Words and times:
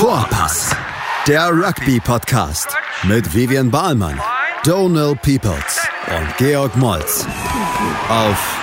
Vorpass, 0.00 0.74
der 1.28 1.50
Rugby-Podcast 1.50 2.74
mit 3.02 3.34
Vivian 3.34 3.70
Bahlmann, 3.70 4.18
Donal 4.64 5.14
Peoples 5.14 5.86
und 6.08 6.36
Georg 6.38 6.74
Moltz 6.74 7.26
auf 8.08 8.58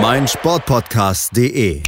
meinsportpodcast.de. 0.00 1.82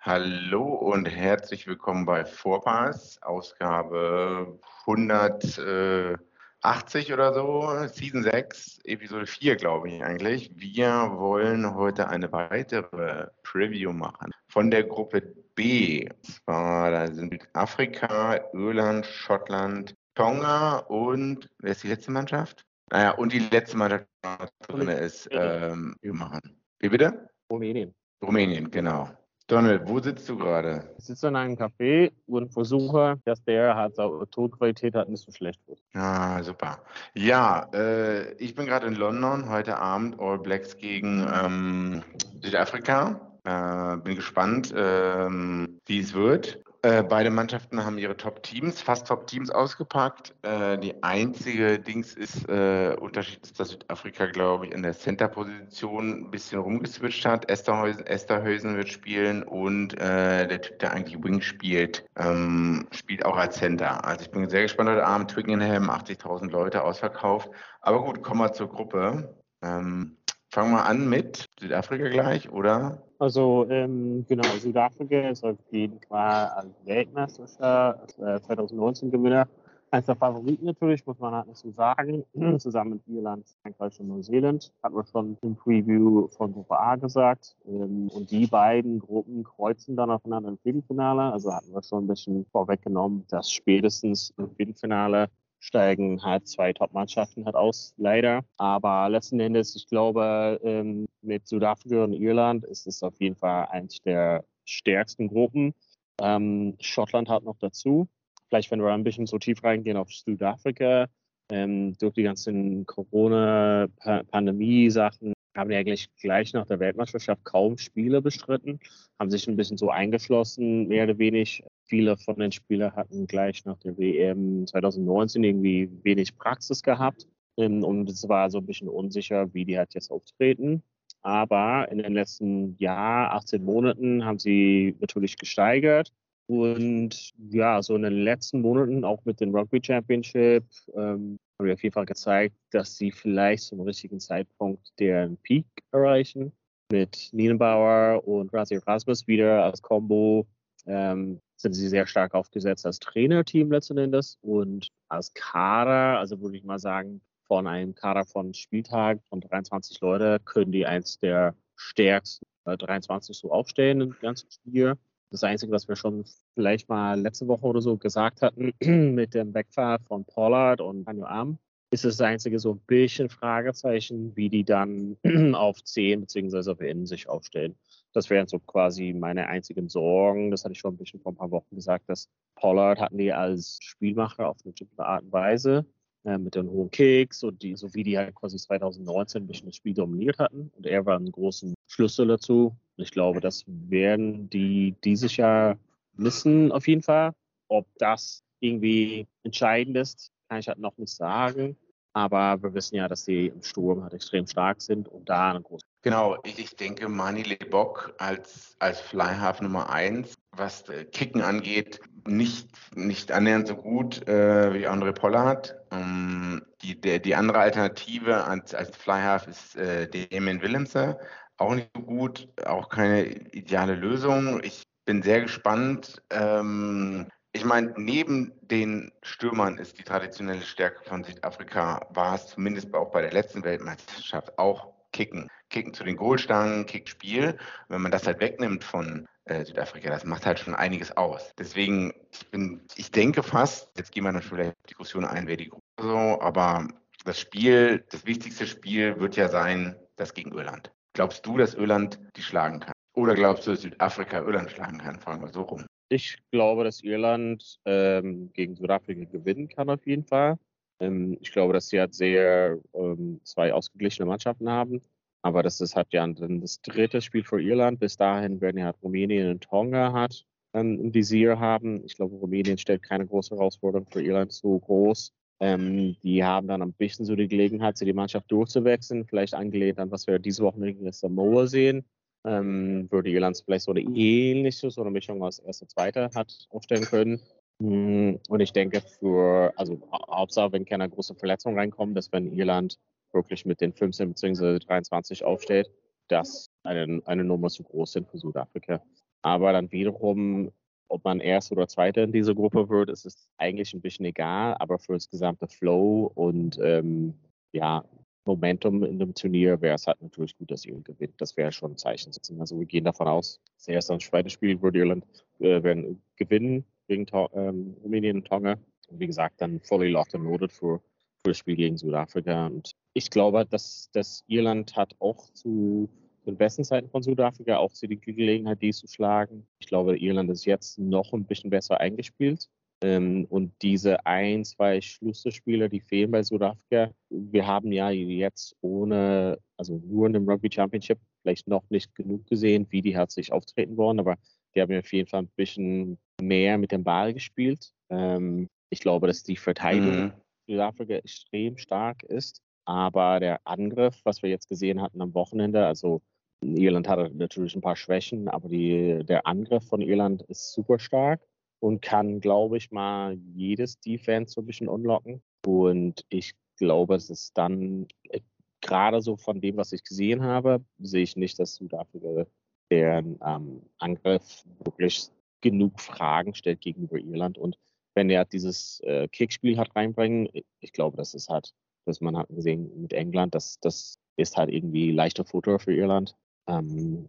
Hallo 0.00 0.64
und 0.64 1.08
herzlich 1.08 1.68
willkommen 1.68 2.04
bei 2.04 2.24
Vorpass, 2.24 3.22
Ausgabe 3.22 4.58
180 4.88 7.12
oder 7.12 7.32
so, 7.32 7.86
Season 7.86 8.24
6, 8.24 8.80
Episode 8.82 9.26
4, 9.26 9.54
glaube 9.54 9.88
ich 9.88 10.02
eigentlich. 10.02 10.50
Wir 10.56 11.12
wollen 11.14 11.76
heute 11.76 12.08
eine 12.08 12.32
weitere 12.32 13.28
Preview 13.44 13.92
machen 13.92 14.32
von 14.48 14.70
der 14.70 14.84
Gruppe 14.84 15.22
B. 15.54 16.08
Zwar, 16.22 16.90
da 16.90 17.06
sind 17.08 17.48
Afrika, 17.52 18.40
Irland, 18.52 19.06
Schottland, 19.06 19.94
Tonga 20.14 20.78
und 20.78 21.48
wer 21.58 21.72
ist 21.72 21.82
die 21.84 21.88
letzte 21.88 22.10
Mannschaft? 22.10 22.64
Naja, 22.90 23.10
und 23.12 23.32
die 23.32 23.40
letzte 23.40 23.76
Mannschaft, 23.76 24.06
die 24.24 24.72
drin 24.72 24.88
ist, 24.88 25.28
ähm, 25.30 25.94
wir 26.00 26.14
machen. 26.14 26.60
Wie 26.80 26.88
bitte? 26.88 27.28
Rumänien. 27.50 27.94
Rumänien, 28.22 28.70
genau. 28.70 29.08
Donald, 29.48 29.88
wo 29.88 29.98
sitzt 29.98 30.28
du 30.28 30.36
gerade? 30.36 30.94
Ich 30.98 31.06
sitze 31.06 31.28
in 31.28 31.36
einem 31.36 31.54
Café 31.54 32.12
und 32.26 32.52
versuche, 32.52 33.18
dass 33.24 33.42
der 33.44 33.74
halt 33.74 33.96
so 33.96 34.24
Tonqualität 34.26 34.94
hat 34.94 35.08
nicht 35.08 35.24
so 35.24 35.32
schlecht 35.32 35.60
wird. 35.66 35.82
Ah, 35.94 36.42
super. 36.42 36.82
Ja, 37.14 37.66
äh, 37.72 38.34
ich 38.34 38.54
bin 38.54 38.66
gerade 38.66 38.86
in 38.86 38.94
London, 38.94 39.48
heute 39.48 39.78
Abend 39.78 40.20
All 40.20 40.38
Blacks 40.38 40.76
gegen 40.76 41.26
ähm, 41.32 42.02
Südafrika. 42.42 43.27
Äh, 43.48 43.96
bin 44.04 44.16
gespannt, 44.16 44.74
ähm, 44.76 45.80
wie 45.86 46.00
es 46.00 46.12
wird. 46.12 46.62
Äh, 46.82 47.02
beide 47.02 47.30
Mannschaften 47.30 47.82
haben 47.82 47.96
ihre 47.96 48.14
Top-Teams, 48.14 48.82
fast 48.82 49.06
Top-Teams 49.06 49.48
ausgepackt. 49.48 50.34
Äh, 50.42 50.76
die 50.76 51.02
einzige 51.02 51.78
Dings 51.78 52.12
ist, 52.12 52.46
äh, 52.50 52.94
Unterschied 53.00 53.42
ist, 53.42 53.58
dass 53.58 53.70
Südafrika, 53.70 54.26
glaube 54.26 54.66
ich, 54.66 54.72
in 54.72 54.82
der 54.82 54.92
Center-Position 54.92 56.24
ein 56.24 56.30
bisschen 56.30 56.60
rumgeswitcht 56.60 57.24
hat. 57.24 57.50
Esterhäusen, 57.50 58.06
Esterhäusen 58.06 58.76
wird 58.76 58.90
spielen 58.90 59.42
und 59.42 59.98
der 59.98 60.60
Typ, 60.60 60.78
der 60.80 60.92
eigentlich 60.92 61.22
Wing 61.24 61.40
spielt, 61.40 62.04
ähm, 62.16 62.86
spielt 62.90 63.24
auch 63.24 63.36
als 63.36 63.56
Center. 63.56 64.04
Also 64.04 64.26
ich 64.26 64.30
bin 64.30 64.48
sehr 64.50 64.62
gespannt 64.62 64.90
heute 64.90 65.06
Abend. 65.06 65.30
Twickenham, 65.30 65.88
80.000 65.88 66.50
Leute 66.50 66.84
ausverkauft. 66.84 67.50
Aber 67.80 68.04
gut, 68.04 68.22
kommen 68.22 68.40
wir 68.40 68.52
zur 68.52 68.68
Gruppe. 68.68 69.34
Ähm, 69.62 70.17
fangen 70.50 70.72
wir 70.72 70.84
an 70.84 71.08
mit 71.08 71.46
Südafrika 71.58 72.08
gleich, 72.08 72.50
oder? 72.50 73.02
Also 73.18 73.66
ähm, 73.68 74.24
genau, 74.28 74.48
Südafrika 74.60 75.28
ist 75.28 75.44
auf 75.44 75.56
jeden 75.70 76.00
Fall 76.08 76.48
als 76.48 76.74
Weltmeisterscher 76.84 78.06
äh, 78.18 78.40
2019 78.40 79.10
Gewinner. 79.10 79.48
Eines 79.90 80.04
der 80.04 80.16
Favoriten 80.16 80.66
natürlich, 80.66 81.06
muss 81.06 81.18
man 81.18 81.34
halt 81.34 81.46
nicht 81.46 81.58
so 81.58 81.70
sagen. 81.70 82.22
Zusammen 82.58 82.90
mit 82.90 83.02
Irland, 83.06 83.46
Frankreich 83.62 83.98
und 84.00 84.08
Neuseeland. 84.08 84.70
Hat 84.82 84.92
man 84.92 85.06
schon 85.06 85.38
im 85.40 85.56
Preview 85.56 86.28
von 86.28 86.52
Gruppe 86.52 86.78
A 86.78 86.96
gesagt. 86.96 87.56
Ähm, 87.66 88.08
und 88.12 88.30
die 88.30 88.46
beiden 88.46 88.98
Gruppen 88.98 89.44
kreuzen 89.44 89.96
dann 89.96 90.10
aufeinander 90.10 90.50
im 90.50 90.58
Viertelfinale. 90.58 91.32
Also 91.32 91.52
hatten 91.52 91.72
wir 91.72 91.82
schon 91.82 92.04
ein 92.04 92.08
bisschen 92.08 92.44
vorweggenommen, 92.52 93.24
dass 93.30 93.50
spätestens 93.50 94.34
im 94.36 94.50
Viertelfinale 94.56 95.30
steigen 95.60 96.22
halt 96.22 96.48
zwei 96.48 96.72
Top-Mannschaften 96.72 97.44
halt 97.44 97.56
aus, 97.56 97.94
leider. 97.96 98.44
Aber 98.56 99.08
letzten 99.08 99.40
Endes, 99.40 99.74
ich 99.76 99.86
glaube, 99.86 100.60
ähm, 100.62 101.06
mit 101.22 101.46
Südafrika 101.46 102.04
und 102.04 102.12
Irland 102.12 102.64
ist 102.64 102.86
es 102.86 103.02
auf 103.02 103.20
jeden 103.20 103.36
Fall 103.36 103.66
eins 103.70 104.00
der 104.00 104.44
stärksten 104.64 105.28
Gruppen. 105.28 105.74
Ähm, 106.20 106.76
Schottland 106.80 107.28
hat 107.28 107.44
noch 107.44 107.58
dazu. 107.58 108.08
Vielleicht, 108.48 108.70
wenn 108.70 108.80
wir 108.80 108.92
ein 108.92 109.04
bisschen 109.04 109.26
so 109.26 109.38
tief 109.38 109.62
reingehen 109.62 109.96
auf 109.96 110.10
Südafrika, 110.10 111.06
ähm, 111.50 111.96
durch 111.98 112.14
die 112.14 112.22
ganzen 112.22 112.86
Corona-Pandemie-Sachen 112.86 115.34
haben 115.56 115.70
die 115.70 115.76
eigentlich 115.76 116.14
gleich 116.16 116.52
nach 116.52 116.66
der 116.66 116.80
Weltmeisterschaft 116.80 117.44
kaum 117.44 117.78
Spiele 117.78 118.22
bestritten, 118.22 118.80
haben 119.18 119.30
sich 119.30 119.48
ein 119.48 119.56
bisschen 119.56 119.76
so 119.76 119.90
eingeschlossen, 119.90 120.88
mehr 120.88 121.04
oder 121.04 121.18
weniger. 121.18 121.67
Viele 121.88 122.18
von 122.18 122.38
den 122.38 122.52
Spielern 122.52 122.94
hatten 122.94 123.26
gleich 123.26 123.64
nach 123.64 123.78
der 123.78 123.96
WM 123.96 124.66
2019 124.66 125.42
irgendwie 125.42 125.90
wenig 126.02 126.36
Praxis 126.36 126.82
gehabt. 126.82 127.26
Ähm, 127.56 127.82
und 127.82 128.10
es 128.10 128.28
war 128.28 128.50
so 128.50 128.58
ein 128.58 128.66
bisschen 128.66 128.88
unsicher, 128.88 129.52
wie 129.54 129.64
die 129.64 129.78
halt 129.78 129.94
jetzt 129.94 130.10
auftreten. 130.10 130.82
Aber 131.22 131.90
in 131.90 131.98
den 131.98 132.12
letzten 132.12 132.76
Jahr, 132.78 133.32
18 133.32 133.64
Monaten, 133.64 134.24
haben 134.24 134.38
sie 134.38 134.96
natürlich 135.00 135.36
gesteigert. 135.36 136.12
Und 136.46 137.32
ja, 137.50 137.82
so 137.82 137.96
in 137.96 138.02
den 138.02 138.22
letzten 138.22 138.60
Monaten, 138.60 139.04
auch 139.04 139.24
mit 139.24 139.40
dem 139.40 139.54
Rugby 139.54 139.80
Championship, 139.82 140.64
ähm, 140.94 141.38
haben 141.58 141.66
wir 141.66 141.74
auf 141.74 141.82
jeden 141.82 141.92
Fall 141.92 142.06
gezeigt, 142.06 142.54
dass 142.70 142.96
sie 142.96 143.10
vielleicht 143.10 143.64
zum 143.64 143.80
richtigen 143.80 144.20
Zeitpunkt 144.20 144.92
deren 144.98 145.36
Peak 145.38 145.66
erreichen. 145.92 146.52
Mit 146.90 147.30
Nienbauer 147.32 148.26
und 148.26 148.52
Razi 148.52 148.76
Erasmus 148.76 149.26
wieder 149.26 149.64
als 149.64 149.82
Combo 149.82 150.46
ähm, 150.86 151.40
sind 151.58 151.74
sie 151.74 151.88
sehr 151.88 152.06
stark 152.06 152.34
aufgesetzt 152.34 152.86
als 152.86 153.00
Trainerteam 153.00 153.70
letzten 153.70 153.98
Endes 153.98 154.38
und 154.40 154.88
als 155.08 155.34
Kader, 155.34 156.18
also 156.18 156.40
würde 156.40 156.56
ich 156.56 156.64
mal 156.64 156.78
sagen, 156.78 157.20
von 157.46 157.66
einem 157.66 157.94
Kader 157.94 158.24
von 158.24 158.54
Spieltag 158.54 159.20
von 159.28 159.40
23 159.40 160.00
Leute 160.00 160.38
können 160.44 160.70
die 160.70 160.86
eins 160.86 161.18
der 161.18 161.54
stärksten 161.76 162.46
äh, 162.64 162.76
23 162.76 163.36
so 163.36 163.50
aufstellen 163.50 164.00
im 164.00 164.16
ganzen 164.20 164.50
Spiel. 164.50 164.94
Das 165.30 165.44
Einzige, 165.44 165.72
was 165.72 165.88
wir 165.88 165.96
schon 165.96 166.24
vielleicht 166.54 166.88
mal 166.88 167.20
letzte 167.20 167.48
Woche 167.48 167.66
oder 167.66 167.80
so 167.80 167.96
gesagt 167.96 168.40
hatten 168.42 168.72
mit 169.14 169.34
dem 169.34 169.52
Wegfall 169.52 169.98
von 170.06 170.24
Pollard 170.24 170.80
und 170.80 171.04
Daniel 171.04 171.24
Arm, 171.24 171.58
ist 171.90 172.04
das 172.04 172.20
einzige 172.20 172.58
so 172.58 172.72
ein 172.72 172.80
bisschen 172.80 173.28
Fragezeichen, 173.30 174.36
wie 174.36 174.48
die 174.48 174.64
dann 174.64 175.16
auf 175.54 175.82
10 175.82 176.20
bzw. 176.20 176.70
auf 176.70 176.80
Innen 176.80 177.06
sich 177.06 177.28
aufstellen. 177.28 177.76
Das 178.18 178.30
wären 178.30 178.48
so 178.48 178.58
quasi 178.58 179.12
meine 179.12 179.46
einzigen 179.46 179.88
Sorgen. 179.88 180.50
Das 180.50 180.64
hatte 180.64 180.72
ich 180.72 180.80
schon 180.80 180.94
ein 180.94 180.96
bisschen 180.96 181.20
vor 181.20 181.30
ein 181.30 181.36
paar 181.36 181.52
Wochen 181.52 181.72
gesagt, 181.76 182.08
dass 182.08 182.28
Pollard 182.56 182.98
hatten 183.00 183.16
die 183.16 183.32
als 183.32 183.78
Spielmacher 183.80 184.48
auf 184.48 184.56
eine 184.64 184.72
bestimmte 184.72 185.06
Art 185.06 185.22
und 185.22 185.32
Weise 185.32 185.86
äh, 186.24 186.36
mit 186.36 186.56
den 186.56 186.68
hohen 186.68 186.90
Kicks 186.90 187.44
und 187.44 187.62
die, 187.62 187.76
so 187.76 187.94
wie 187.94 188.02
die 188.02 188.18
halt 188.18 188.34
quasi 188.34 188.56
2019 188.56 189.42
ein 189.42 189.46
bisschen 189.46 189.68
das 189.68 189.76
Spiel 189.76 189.94
dominiert 189.94 190.40
hatten. 190.40 190.72
Und 190.76 190.84
er 190.84 191.06
war 191.06 191.16
ein 191.16 191.30
großen 191.30 191.74
Schlüssel 191.86 192.26
dazu. 192.26 192.76
Und 192.96 193.04
ich 193.04 193.12
glaube, 193.12 193.40
das 193.40 193.62
werden 193.66 194.50
die 194.50 194.96
dieses 195.04 195.36
Jahr 195.36 195.78
missen 196.16 196.72
auf 196.72 196.88
jeden 196.88 197.02
Fall. 197.02 197.34
Ob 197.68 197.86
das 197.98 198.42
irgendwie 198.58 199.28
entscheidend 199.44 199.96
ist, 199.96 200.32
kann 200.48 200.58
ich 200.58 200.66
halt 200.66 200.80
noch 200.80 200.98
nicht 200.98 201.14
sagen. 201.14 201.76
Aber 202.14 202.60
wir 202.60 202.74
wissen 202.74 202.96
ja, 202.96 203.06
dass 203.06 203.24
sie 203.24 203.46
im 203.46 203.62
Sturm 203.62 204.02
halt 204.02 204.12
extrem 204.12 204.44
stark 204.46 204.82
sind 204.82 205.08
und 205.08 205.28
da 205.28 205.50
eine 205.50 205.62
große. 205.62 205.86
Genau, 206.02 206.38
ich, 206.44 206.76
denke, 206.76 207.08
Mani 207.08 207.42
Lebok 207.42 208.14
als, 208.18 208.76
als 208.78 209.00
Flyhalf 209.00 209.60
Nummer 209.60 209.90
1, 209.90 210.34
was 210.52 210.88
äh, 210.88 211.04
Kicken 211.04 211.42
angeht, 211.42 212.00
nicht, 212.26 212.68
nicht 212.94 213.32
annähernd 213.32 213.66
so 213.66 213.76
gut 213.76 214.26
äh, 214.28 214.72
wie 214.74 214.86
André 214.86 215.12
Pollard. 215.12 215.74
Ähm, 215.90 216.62
die, 216.82 217.00
der, 217.00 217.18
die 217.18 217.34
andere 217.34 217.58
Alternative 217.58 218.44
als, 218.44 218.74
als 218.74 218.96
Flyhalf 218.96 219.48
ist 219.48 219.76
äh, 219.76 220.08
Damien 220.08 220.62
Willemse. 220.62 221.18
Auch 221.56 221.74
nicht 221.74 221.90
so 221.96 222.02
gut, 222.02 222.48
auch 222.64 222.88
keine 222.88 223.24
ideale 223.26 223.96
Lösung. 223.96 224.62
Ich 224.62 224.84
bin 225.04 225.22
sehr 225.22 225.40
gespannt. 225.40 226.22
Ähm, 226.30 227.26
ich 227.52 227.64
meine, 227.64 227.92
neben 227.96 228.52
den 228.60 229.10
Stürmern 229.22 229.78
ist 229.78 229.98
die 229.98 230.04
traditionelle 230.04 230.62
Stärke 230.62 231.02
von 231.08 231.24
Südafrika, 231.24 232.06
war 232.10 232.36
es 232.36 232.46
zumindest 232.46 232.94
auch 232.94 233.10
bei 233.10 233.22
der 233.22 233.32
letzten 233.32 233.64
Weltmeisterschaft, 233.64 234.56
auch 234.58 234.92
Kicken. 235.12 235.48
Kicken 235.70 235.94
zu 235.94 236.04
den 236.04 236.16
Goalstangen, 236.16 236.86
Kickspiel. 236.86 237.56
Wenn 237.88 238.02
man 238.02 238.12
das 238.12 238.26
halt 238.26 238.40
wegnimmt 238.40 238.84
von 238.84 239.26
äh, 239.44 239.64
Südafrika, 239.64 240.10
das 240.10 240.24
macht 240.24 240.46
halt 240.46 240.58
schon 240.58 240.74
einiges 240.74 241.16
aus. 241.16 241.52
Deswegen, 241.58 242.12
ich, 242.32 242.50
bin, 242.50 242.82
ich 242.96 243.10
denke 243.10 243.42
fast, 243.42 243.90
jetzt 243.96 244.12
gehen 244.12 244.24
wir 244.24 244.32
dann 244.32 244.42
vielleicht 244.42 244.76
die 244.84 244.88
Diskussion 244.88 245.24
ein, 245.24 245.46
wer 245.46 245.56
die 245.56 245.68
Gruppe 245.68 245.82
so, 246.00 246.40
aber 246.40 246.88
das 247.24 247.40
Spiel, 247.40 248.04
das 248.10 248.26
wichtigste 248.26 248.66
Spiel 248.66 249.18
wird 249.20 249.36
ja 249.36 249.48
sein, 249.48 249.96
das 250.16 250.34
gegen 250.34 250.52
Irland. 250.52 250.92
Glaubst 251.14 251.44
du, 251.44 251.56
dass 251.56 251.74
Irland 251.74 252.18
die 252.36 252.42
schlagen 252.42 252.80
kann? 252.80 252.92
Oder 253.14 253.34
glaubst 253.34 253.66
du, 253.66 253.72
dass 253.72 253.82
Südafrika 253.82 254.38
Irland 254.38 254.70
schlagen 254.70 254.98
kann? 254.98 255.18
Fragen 255.18 255.42
wir 255.42 255.48
so 255.48 255.62
rum. 255.62 255.84
Ich 256.08 256.38
glaube, 256.52 256.84
dass 256.84 257.02
Irland 257.02 257.78
ähm, 257.84 258.50
gegen 258.52 258.76
Südafrika 258.76 259.24
gewinnen 259.24 259.68
kann 259.68 259.90
auf 259.90 260.06
jeden 260.06 260.24
Fall. 260.24 260.56
Ähm, 261.00 261.36
ich 261.40 261.52
glaube, 261.52 261.72
dass 261.72 261.88
sie 261.88 262.00
halt 262.00 262.14
sehr 262.14 262.78
ähm, 262.94 263.40
zwei 263.44 263.72
ausgeglichene 263.72 264.26
Mannschaften 264.26 264.70
haben. 264.70 265.02
Aber 265.48 265.62
das 265.62 265.80
ist 265.80 265.96
halt 265.96 266.12
ja 266.12 266.26
dann 266.26 266.60
das 266.60 266.80
dritte 266.82 267.20
Spiel 267.20 267.44
für 267.44 267.60
Irland. 267.60 268.00
Bis 268.00 268.16
dahin 268.16 268.60
werden 268.60 268.78
ja 268.78 268.86
halt 268.86 269.02
Rumänien 269.02 269.50
und 269.50 269.62
Tonga 269.62 270.12
hat 270.12 270.44
im 270.74 271.12
Visier 271.14 271.58
haben. 271.58 272.04
Ich 272.04 272.16
glaube, 272.16 272.36
Rumänien 272.36 272.78
stellt 272.78 273.02
keine 273.02 273.26
große 273.26 273.54
Herausforderung 273.56 274.06
für 274.06 274.22
Irland 274.22 274.52
so 274.52 274.78
groß. 274.78 275.32
Ähm, 275.60 276.16
die 276.22 276.44
haben 276.44 276.68
dann 276.68 276.82
ein 276.82 276.92
bisschen 276.92 277.24
so 277.24 277.34
die 277.34 277.48
Gelegenheit, 277.48 278.00
die 278.00 278.12
Mannschaft 278.12 278.50
durchzuwechseln. 278.52 279.26
Vielleicht 279.26 279.54
angelehnt 279.54 279.98
an, 279.98 280.10
was 280.10 280.26
wir 280.26 280.38
diese 280.38 280.62
Woche 280.62 280.80
gegen 280.80 281.10
Samoa 281.10 281.66
sehen 281.66 282.04
ähm, 282.44 283.10
würde 283.10 283.30
Irland 283.30 283.60
vielleicht 283.64 283.84
so 283.84 283.90
eine 283.90 284.00
ähnliche, 284.00 284.90
so 284.90 285.00
eine 285.02 285.10
Mischung 285.10 285.42
aus 285.42 285.58
erster, 285.58 285.88
zweiter 285.88 286.30
hat 286.34 286.52
aufstellen 286.70 287.04
können. 287.04 287.40
Mm, 287.78 288.36
und 288.48 288.60
ich 288.60 288.72
denke 288.72 289.00
für, 289.00 289.72
also 289.76 290.00
Hauptsache, 290.12 290.72
wenn 290.72 290.84
keine 290.84 291.08
große 291.08 291.34
Verletzung 291.34 291.76
reinkommt, 291.76 292.16
dass 292.16 292.32
wenn 292.32 292.52
Irland 292.52 292.98
wirklich 293.32 293.64
mit 293.64 293.80
den 293.80 293.92
15 293.92 294.28
bzw. 294.30 294.78
23 294.78 295.44
aufsteht, 295.44 295.90
dass 296.28 296.70
eine, 296.82 297.20
eine 297.24 297.44
Nummer 297.44 297.68
zu 297.68 297.82
groß 297.82 298.12
sind 298.12 298.28
für 298.28 298.38
Südafrika. 298.38 299.02
Aber 299.42 299.72
dann 299.72 299.90
wiederum, 299.92 300.70
ob 301.08 301.24
man 301.24 301.40
erst 301.40 301.72
oder 301.72 301.88
zweiter 301.88 302.22
in 302.24 302.32
dieser 302.32 302.54
Gruppe 302.54 302.88
wird, 302.88 303.10
ist 303.10 303.24
es 303.24 303.48
eigentlich 303.56 303.94
ein 303.94 304.00
bisschen 304.00 304.26
egal. 304.26 304.76
Aber 304.78 304.98
für 304.98 305.14
das 305.14 305.30
gesamte 305.30 305.68
Flow 305.68 306.30
und 306.34 306.78
ähm, 306.82 307.34
ja, 307.72 308.04
Momentum 308.48 309.04
in 309.04 309.18
dem 309.18 309.34
Turnier 309.34 309.80
wäre 309.80 309.94
es 309.94 310.06
halt 310.06 310.22
natürlich 310.22 310.56
gut, 310.56 310.70
dass 310.70 310.84
Irland 310.84 311.04
gewinnt. 311.04 311.34
Das 311.38 311.56
wäre 311.56 311.70
schon 311.70 311.92
ein 311.92 311.96
Zeichen. 311.98 312.32
Also 312.58 312.78
wir 312.78 312.86
gehen 312.86 313.04
davon 313.04 313.28
aus, 313.28 313.60
das 313.76 313.88
erste 313.88 314.14
und 314.14 314.22
zweite 314.22 314.48
Spiel 314.48 314.80
würde 314.80 314.98
Irland 314.98 315.24
äh, 315.60 315.82
werden 315.82 316.22
gewinnen 316.36 316.84
gegen 317.06 317.26
ähm, 317.52 317.94
Rumänien 318.02 318.38
und 318.38 318.46
Tonga. 318.46 318.78
Und 319.08 319.20
wie 319.20 319.26
gesagt, 319.26 319.60
dann 319.60 319.80
fully 319.80 320.08
locked 320.08 320.34
and 320.34 320.44
loaded 320.44 320.72
für, 320.72 321.00
für 321.48 321.54
Spiel 321.54 321.76
gegen 321.76 321.96
Südafrika. 321.96 322.66
Und 322.66 322.92
ich 323.14 323.30
glaube, 323.30 323.64
dass, 323.64 324.10
dass 324.12 324.44
Irland 324.48 324.96
hat 324.96 325.14
auch 325.18 325.50
zu 325.54 326.08
den 326.46 326.56
besten 326.56 326.84
Zeiten 326.84 327.08
von 327.08 327.22
Südafrika 327.22 327.78
auch 327.78 327.92
die 327.92 328.20
Gelegenheit, 328.20 328.82
die 328.82 328.92
zu 328.92 329.06
schlagen. 329.06 329.66
Ich 329.78 329.86
glaube, 329.86 330.18
Irland 330.18 330.50
ist 330.50 330.66
jetzt 330.66 330.98
noch 330.98 331.32
ein 331.32 331.44
bisschen 331.44 331.70
besser 331.70 332.00
eingespielt. 332.00 332.68
Ähm, 333.02 333.46
und 333.48 333.72
diese 333.80 334.26
ein, 334.26 334.64
zwei 334.64 335.00
Schlüsselspieler, 335.00 335.88
die 335.88 336.00
fehlen 336.00 336.32
bei 336.32 336.42
Südafrika, 336.42 337.12
wir 337.30 337.66
haben 337.66 337.92
ja 337.92 338.10
jetzt 338.10 338.74
ohne, 338.80 339.58
also 339.76 340.02
nur 340.04 340.26
in 340.26 340.32
dem 340.32 340.48
Rugby 340.48 340.68
Championship 340.72 341.18
vielleicht 341.42 341.68
noch 341.68 341.88
nicht 341.90 342.14
genug 342.14 342.44
gesehen, 342.46 342.86
wie 342.90 343.00
die 343.00 343.14
herzlich 343.14 343.52
auftreten 343.52 343.96
wollen, 343.96 344.18
aber 344.18 344.36
die 344.74 344.82
haben 344.82 344.98
auf 344.98 345.12
jeden 345.12 345.28
Fall 345.28 345.42
ein 345.42 345.50
bisschen 345.54 346.18
mehr 346.42 346.76
mit 346.76 346.90
dem 346.90 347.04
Ball 347.04 347.32
gespielt. 347.32 347.92
Ähm, 348.10 348.68
ich 348.90 349.00
glaube, 349.00 349.28
dass 349.28 349.44
die 349.44 349.56
Verteidigung 349.56 350.24
mhm. 350.24 350.32
Südafrika 350.68 351.14
extrem 351.14 351.76
stark 351.78 352.22
ist, 352.24 352.62
aber 352.84 353.40
der 353.40 353.60
Angriff, 353.64 354.20
was 354.24 354.42
wir 354.42 354.50
jetzt 354.50 354.68
gesehen 354.68 355.02
hatten 355.02 355.20
am 355.20 355.34
Wochenende, 355.34 355.86
also 355.86 356.22
Irland 356.60 357.08
hatte 357.08 357.30
natürlich 357.34 357.74
ein 357.74 357.80
paar 357.80 357.96
Schwächen, 357.96 358.48
aber 358.48 358.68
die, 358.68 359.24
der 359.24 359.46
Angriff 359.46 359.86
von 359.86 360.00
Irland 360.00 360.42
ist 360.42 360.72
super 360.72 360.98
stark 360.98 361.40
und 361.80 362.02
kann, 362.02 362.40
glaube 362.40 362.76
ich, 362.76 362.90
mal 362.90 363.34
jedes 363.54 364.00
Defense 364.00 364.54
so 364.54 364.62
ein 364.62 364.66
bisschen 364.66 364.88
unlocken. 364.88 365.42
Und 365.64 366.24
ich 366.28 366.54
glaube, 366.76 367.14
es 367.14 367.30
ist 367.30 367.56
dann 367.56 368.06
äh, 368.24 368.40
gerade 368.80 369.22
so 369.22 369.36
von 369.36 369.60
dem, 369.60 369.76
was 369.76 369.92
ich 369.92 370.02
gesehen 370.02 370.42
habe, 370.42 370.84
sehe 370.98 371.22
ich 371.22 371.36
nicht, 371.36 371.58
dass 371.58 371.76
Südafrika 371.76 372.46
deren 372.90 373.38
ähm, 373.44 373.82
Angriff 373.98 374.64
wirklich 374.84 375.28
genug 375.60 376.00
Fragen 376.00 376.54
stellt 376.54 376.80
gegenüber 376.80 377.18
Irland. 377.18 377.58
Und 377.58 377.78
wenn 378.18 378.30
er 378.30 378.44
dieses 378.44 378.98
äh, 379.04 379.28
Kickspiel 379.28 379.78
hat 379.78 379.94
reinbringen, 379.94 380.48
ich 380.80 380.92
glaube, 380.92 381.16
das 381.16 381.34
ist 381.34 381.48
halt, 381.48 381.72
dass 382.04 382.20
man 382.20 382.36
hat 382.36 382.48
gesehen 382.48 382.90
mit 383.00 383.12
England, 383.12 383.54
das, 383.54 383.78
das 383.80 384.18
ist 384.36 384.56
halt 384.56 384.70
irgendwie 384.70 385.12
leichter 385.12 385.44
Futter 385.44 385.78
für 385.78 385.94
Irland. 385.94 386.34
Ähm, 386.66 387.28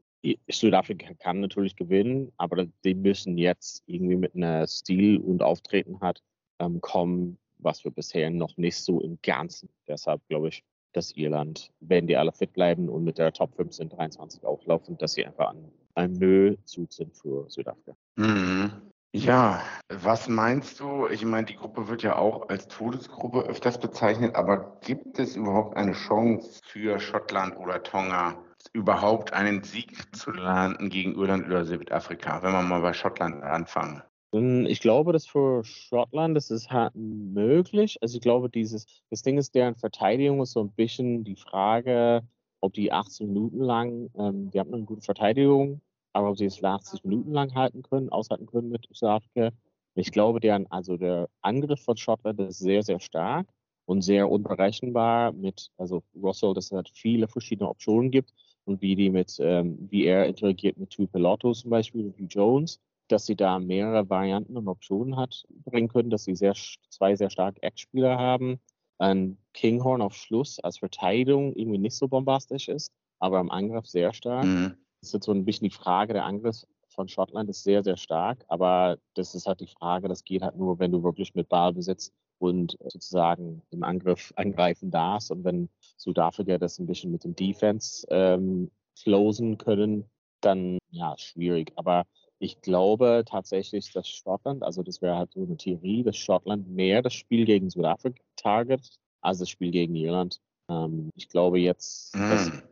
Südafrika 0.49 1.13
kann 1.19 1.41
natürlich 1.41 1.75
gewinnen, 1.75 2.31
aber 2.37 2.65
die 2.83 2.95
müssen 2.95 3.37
jetzt 3.37 3.83
irgendwie 3.85 4.15
mit 4.15 4.35
einer 4.35 4.65
Stil 4.65 5.19
und 5.19 5.43
Auftreten 5.43 6.01
hat 6.01 6.23
ähm, 6.57 6.81
kommen, 6.81 7.37
was 7.59 7.83
wir 7.83 7.91
bisher 7.91 8.31
noch 8.31 8.57
nicht 8.57 8.77
so 8.77 8.99
im 8.99 9.19
Ganzen. 9.21 9.69
Deshalb 9.87 10.27
glaube 10.27 10.47
ich, 10.47 10.63
dass 10.93 11.11
Irland, 11.11 11.71
wenn 11.81 12.07
die 12.07 12.17
alle 12.17 12.31
fit 12.31 12.51
bleiben 12.53 12.89
und 12.89 13.03
mit 13.03 13.19
der 13.19 13.31
Top 13.31 13.55
15 13.55 13.89
23 13.89 14.43
auflaufen, 14.43 14.97
dass 14.97 15.13
sie 15.13 15.23
einfach 15.23 15.49
an 15.49 15.71
einem 15.93 16.17
Müllzug 16.17 16.91
sind 16.91 17.15
für 17.15 17.47
Südafrika. 17.47 17.95
Mhm. 18.15 18.88
Ja, 19.11 19.63
was 19.89 20.27
meinst 20.27 20.79
du? 20.79 21.07
Ich 21.07 21.25
meine, 21.25 21.47
die 21.47 21.55
Gruppe 21.55 21.87
wird 21.87 22.03
ja 22.03 22.15
auch 22.15 22.47
als 22.49 22.67
Todesgruppe 22.67 23.41
öfters 23.41 23.79
bezeichnet, 23.79 24.35
aber 24.35 24.77
gibt 24.81 25.17
es 25.17 25.35
überhaupt 25.35 25.75
eine 25.75 25.93
Chance 25.93 26.61
für 26.63 26.99
Schottland 26.99 27.57
oder 27.57 27.81
Tonga, 27.81 28.37
überhaupt 28.71 29.33
einen 29.33 29.63
Sieg 29.63 30.15
zu 30.15 30.29
landen 30.29 30.89
gegen 30.89 31.15
Irland 31.15 31.47
oder 31.47 31.65
Südafrika, 31.65 32.43
wenn 32.43 32.51
wir 32.51 32.61
mal 32.61 32.81
bei 32.81 32.93
Schottland 32.93 33.41
anfangen? 33.41 34.03
Ähm, 34.31 34.67
ich 34.67 34.79
glaube, 34.79 35.11
dass 35.11 35.25
für 35.25 35.63
Schottland 35.63 36.37
das 36.37 36.51
ist 36.51 36.69
halt 36.69 36.93
möglich. 36.93 37.97
Also 38.01 38.17
ich 38.17 38.21
glaube, 38.21 38.49
dieses, 38.51 38.85
das 39.09 39.23
Ding 39.23 39.39
ist, 39.39 39.55
deren 39.55 39.75
Verteidigung 39.75 40.41
ist 40.41 40.51
so 40.51 40.61
ein 40.61 40.71
bisschen 40.71 41.23
die 41.23 41.35
Frage, 41.35 42.21
ob 42.61 42.73
die 42.73 42.91
18 42.91 43.25
Minuten 43.25 43.61
lang, 43.61 44.11
ähm, 44.15 44.51
die 44.51 44.59
haben 44.59 44.71
eine 44.71 44.83
gute 44.83 45.01
Verteidigung, 45.01 45.81
aber 46.19 46.31
ob 46.31 46.37
sie 46.37 46.45
es 46.45 46.61
80 46.61 47.03
Minuten 47.05 47.31
lang 47.31 47.55
halten 47.55 47.81
können, 47.81 48.09
aushalten 48.09 48.45
können 48.45 48.69
mit 48.69 48.87
Südafrika. 48.91 49.51
Ich 49.95 50.11
glaube, 50.11 50.39
deren, 50.41 50.69
also 50.71 50.97
der 50.97 51.29
Angriff 51.41 51.81
von 51.81 51.95
Schottland 51.97 52.39
ist 52.41 52.59
sehr, 52.59 52.83
sehr 52.83 52.99
stark 52.99 53.47
und 53.85 54.01
sehr 54.01 54.29
unberechenbar 54.29 55.31
mit, 55.31 55.71
also 55.77 56.03
Russell, 56.15 56.53
dass 56.53 56.65
es 56.65 56.71
halt 56.71 56.89
viele 56.93 57.27
verschiedene 57.27 57.69
Optionen 57.69 58.11
gibt 58.11 58.33
und 58.65 58.81
wie 58.81 58.95
die 58.95 59.09
mit, 59.09 59.37
ähm, 59.39 59.77
wie 59.89 60.05
er 60.05 60.27
interagiert 60.27 60.77
mit 60.77 60.89
Two 60.89 61.07
Pilotos 61.07 61.61
zum 61.61 61.71
Beispiel, 61.71 62.13
wie 62.17 62.25
Jones, 62.25 62.79
dass 63.07 63.25
sie 63.25 63.35
da 63.35 63.57
mehrere 63.57 64.09
Varianten 64.09 64.57
und 64.57 64.67
Optionen 64.67 65.15
hat 65.15 65.45
bringen 65.65 65.87
können, 65.87 66.09
dass 66.09 66.25
sie 66.25 66.35
sehr, 66.35 66.53
zwei 66.89 67.15
sehr 67.15 67.29
starke 67.29 67.63
Eckspieler 67.63 68.17
haben. 68.17 68.59
Ein 68.97 69.37
Kinghorn 69.53 70.01
auf 70.01 70.15
Schluss 70.15 70.59
als 70.59 70.77
Verteidigung 70.79 71.55
irgendwie 71.55 71.79
nicht 71.79 71.95
so 71.95 72.09
bombastisch 72.09 72.67
ist, 72.67 72.91
aber 73.19 73.39
im 73.39 73.49
Angriff 73.49 73.87
sehr 73.87 74.13
stark. 74.13 74.45
Mhm. 74.45 74.77
Das 75.01 75.13
ist 75.13 75.23
so 75.23 75.31
ein 75.31 75.45
bisschen 75.45 75.69
die 75.69 75.75
Frage, 75.75 76.13
der 76.13 76.25
Angriff 76.25 76.65
von 76.89 77.07
Schottland 77.07 77.49
ist 77.49 77.63
sehr, 77.63 77.83
sehr 77.83 77.97
stark, 77.97 78.43
aber 78.47 78.97
das 79.13 79.35
ist 79.35 79.45
halt 79.45 79.61
die 79.61 79.67
Frage, 79.67 80.07
das 80.07 80.23
geht 80.23 80.41
halt 80.41 80.57
nur, 80.57 80.79
wenn 80.79 80.91
du 80.91 81.03
wirklich 81.03 81.35
mit 81.35 81.47
Ballbesitz 81.47 82.11
und 82.39 82.77
sozusagen 82.79 83.61
im 83.69 83.83
Angriff 83.83 84.33
angreifen 84.35 84.91
darfst. 84.91 85.31
Und 85.31 85.43
wenn 85.43 85.69
Südafrika 85.97 86.57
das 86.57 86.79
ein 86.79 86.87
bisschen 86.87 87.11
mit 87.11 87.23
dem 87.23 87.35
Defense 87.35 88.07
ähm, 88.09 88.71
closen 89.01 89.57
können, 89.57 90.09
dann 90.41 90.77
ja, 90.89 91.15
schwierig. 91.17 91.71
Aber 91.75 92.05
ich 92.39 92.61
glaube 92.61 93.23
tatsächlich, 93.25 93.91
dass 93.91 94.07
Schottland, 94.07 94.63
also 94.63 94.83
das 94.83 95.01
wäre 95.01 95.17
halt 95.17 95.33
so 95.33 95.43
eine 95.43 95.57
Theorie, 95.57 96.03
dass 96.03 96.17
Schottland 96.17 96.69
mehr 96.69 97.01
das 97.01 97.13
Spiel 97.13 97.45
gegen 97.45 97.69
Südafrika 97.69 98.21
target 98.37 98.89
als 99.21 99.39
das 99.39 99.49
Spiel 99.49 99.71
gegen 99.71 99.95
Irland. 99.95 100.39
Ähm, 100.69 101.09
ich 101.15 101.27
glaube 101.27 101.59
jetzt, 101.59 102.15
mm. 102.15 102.29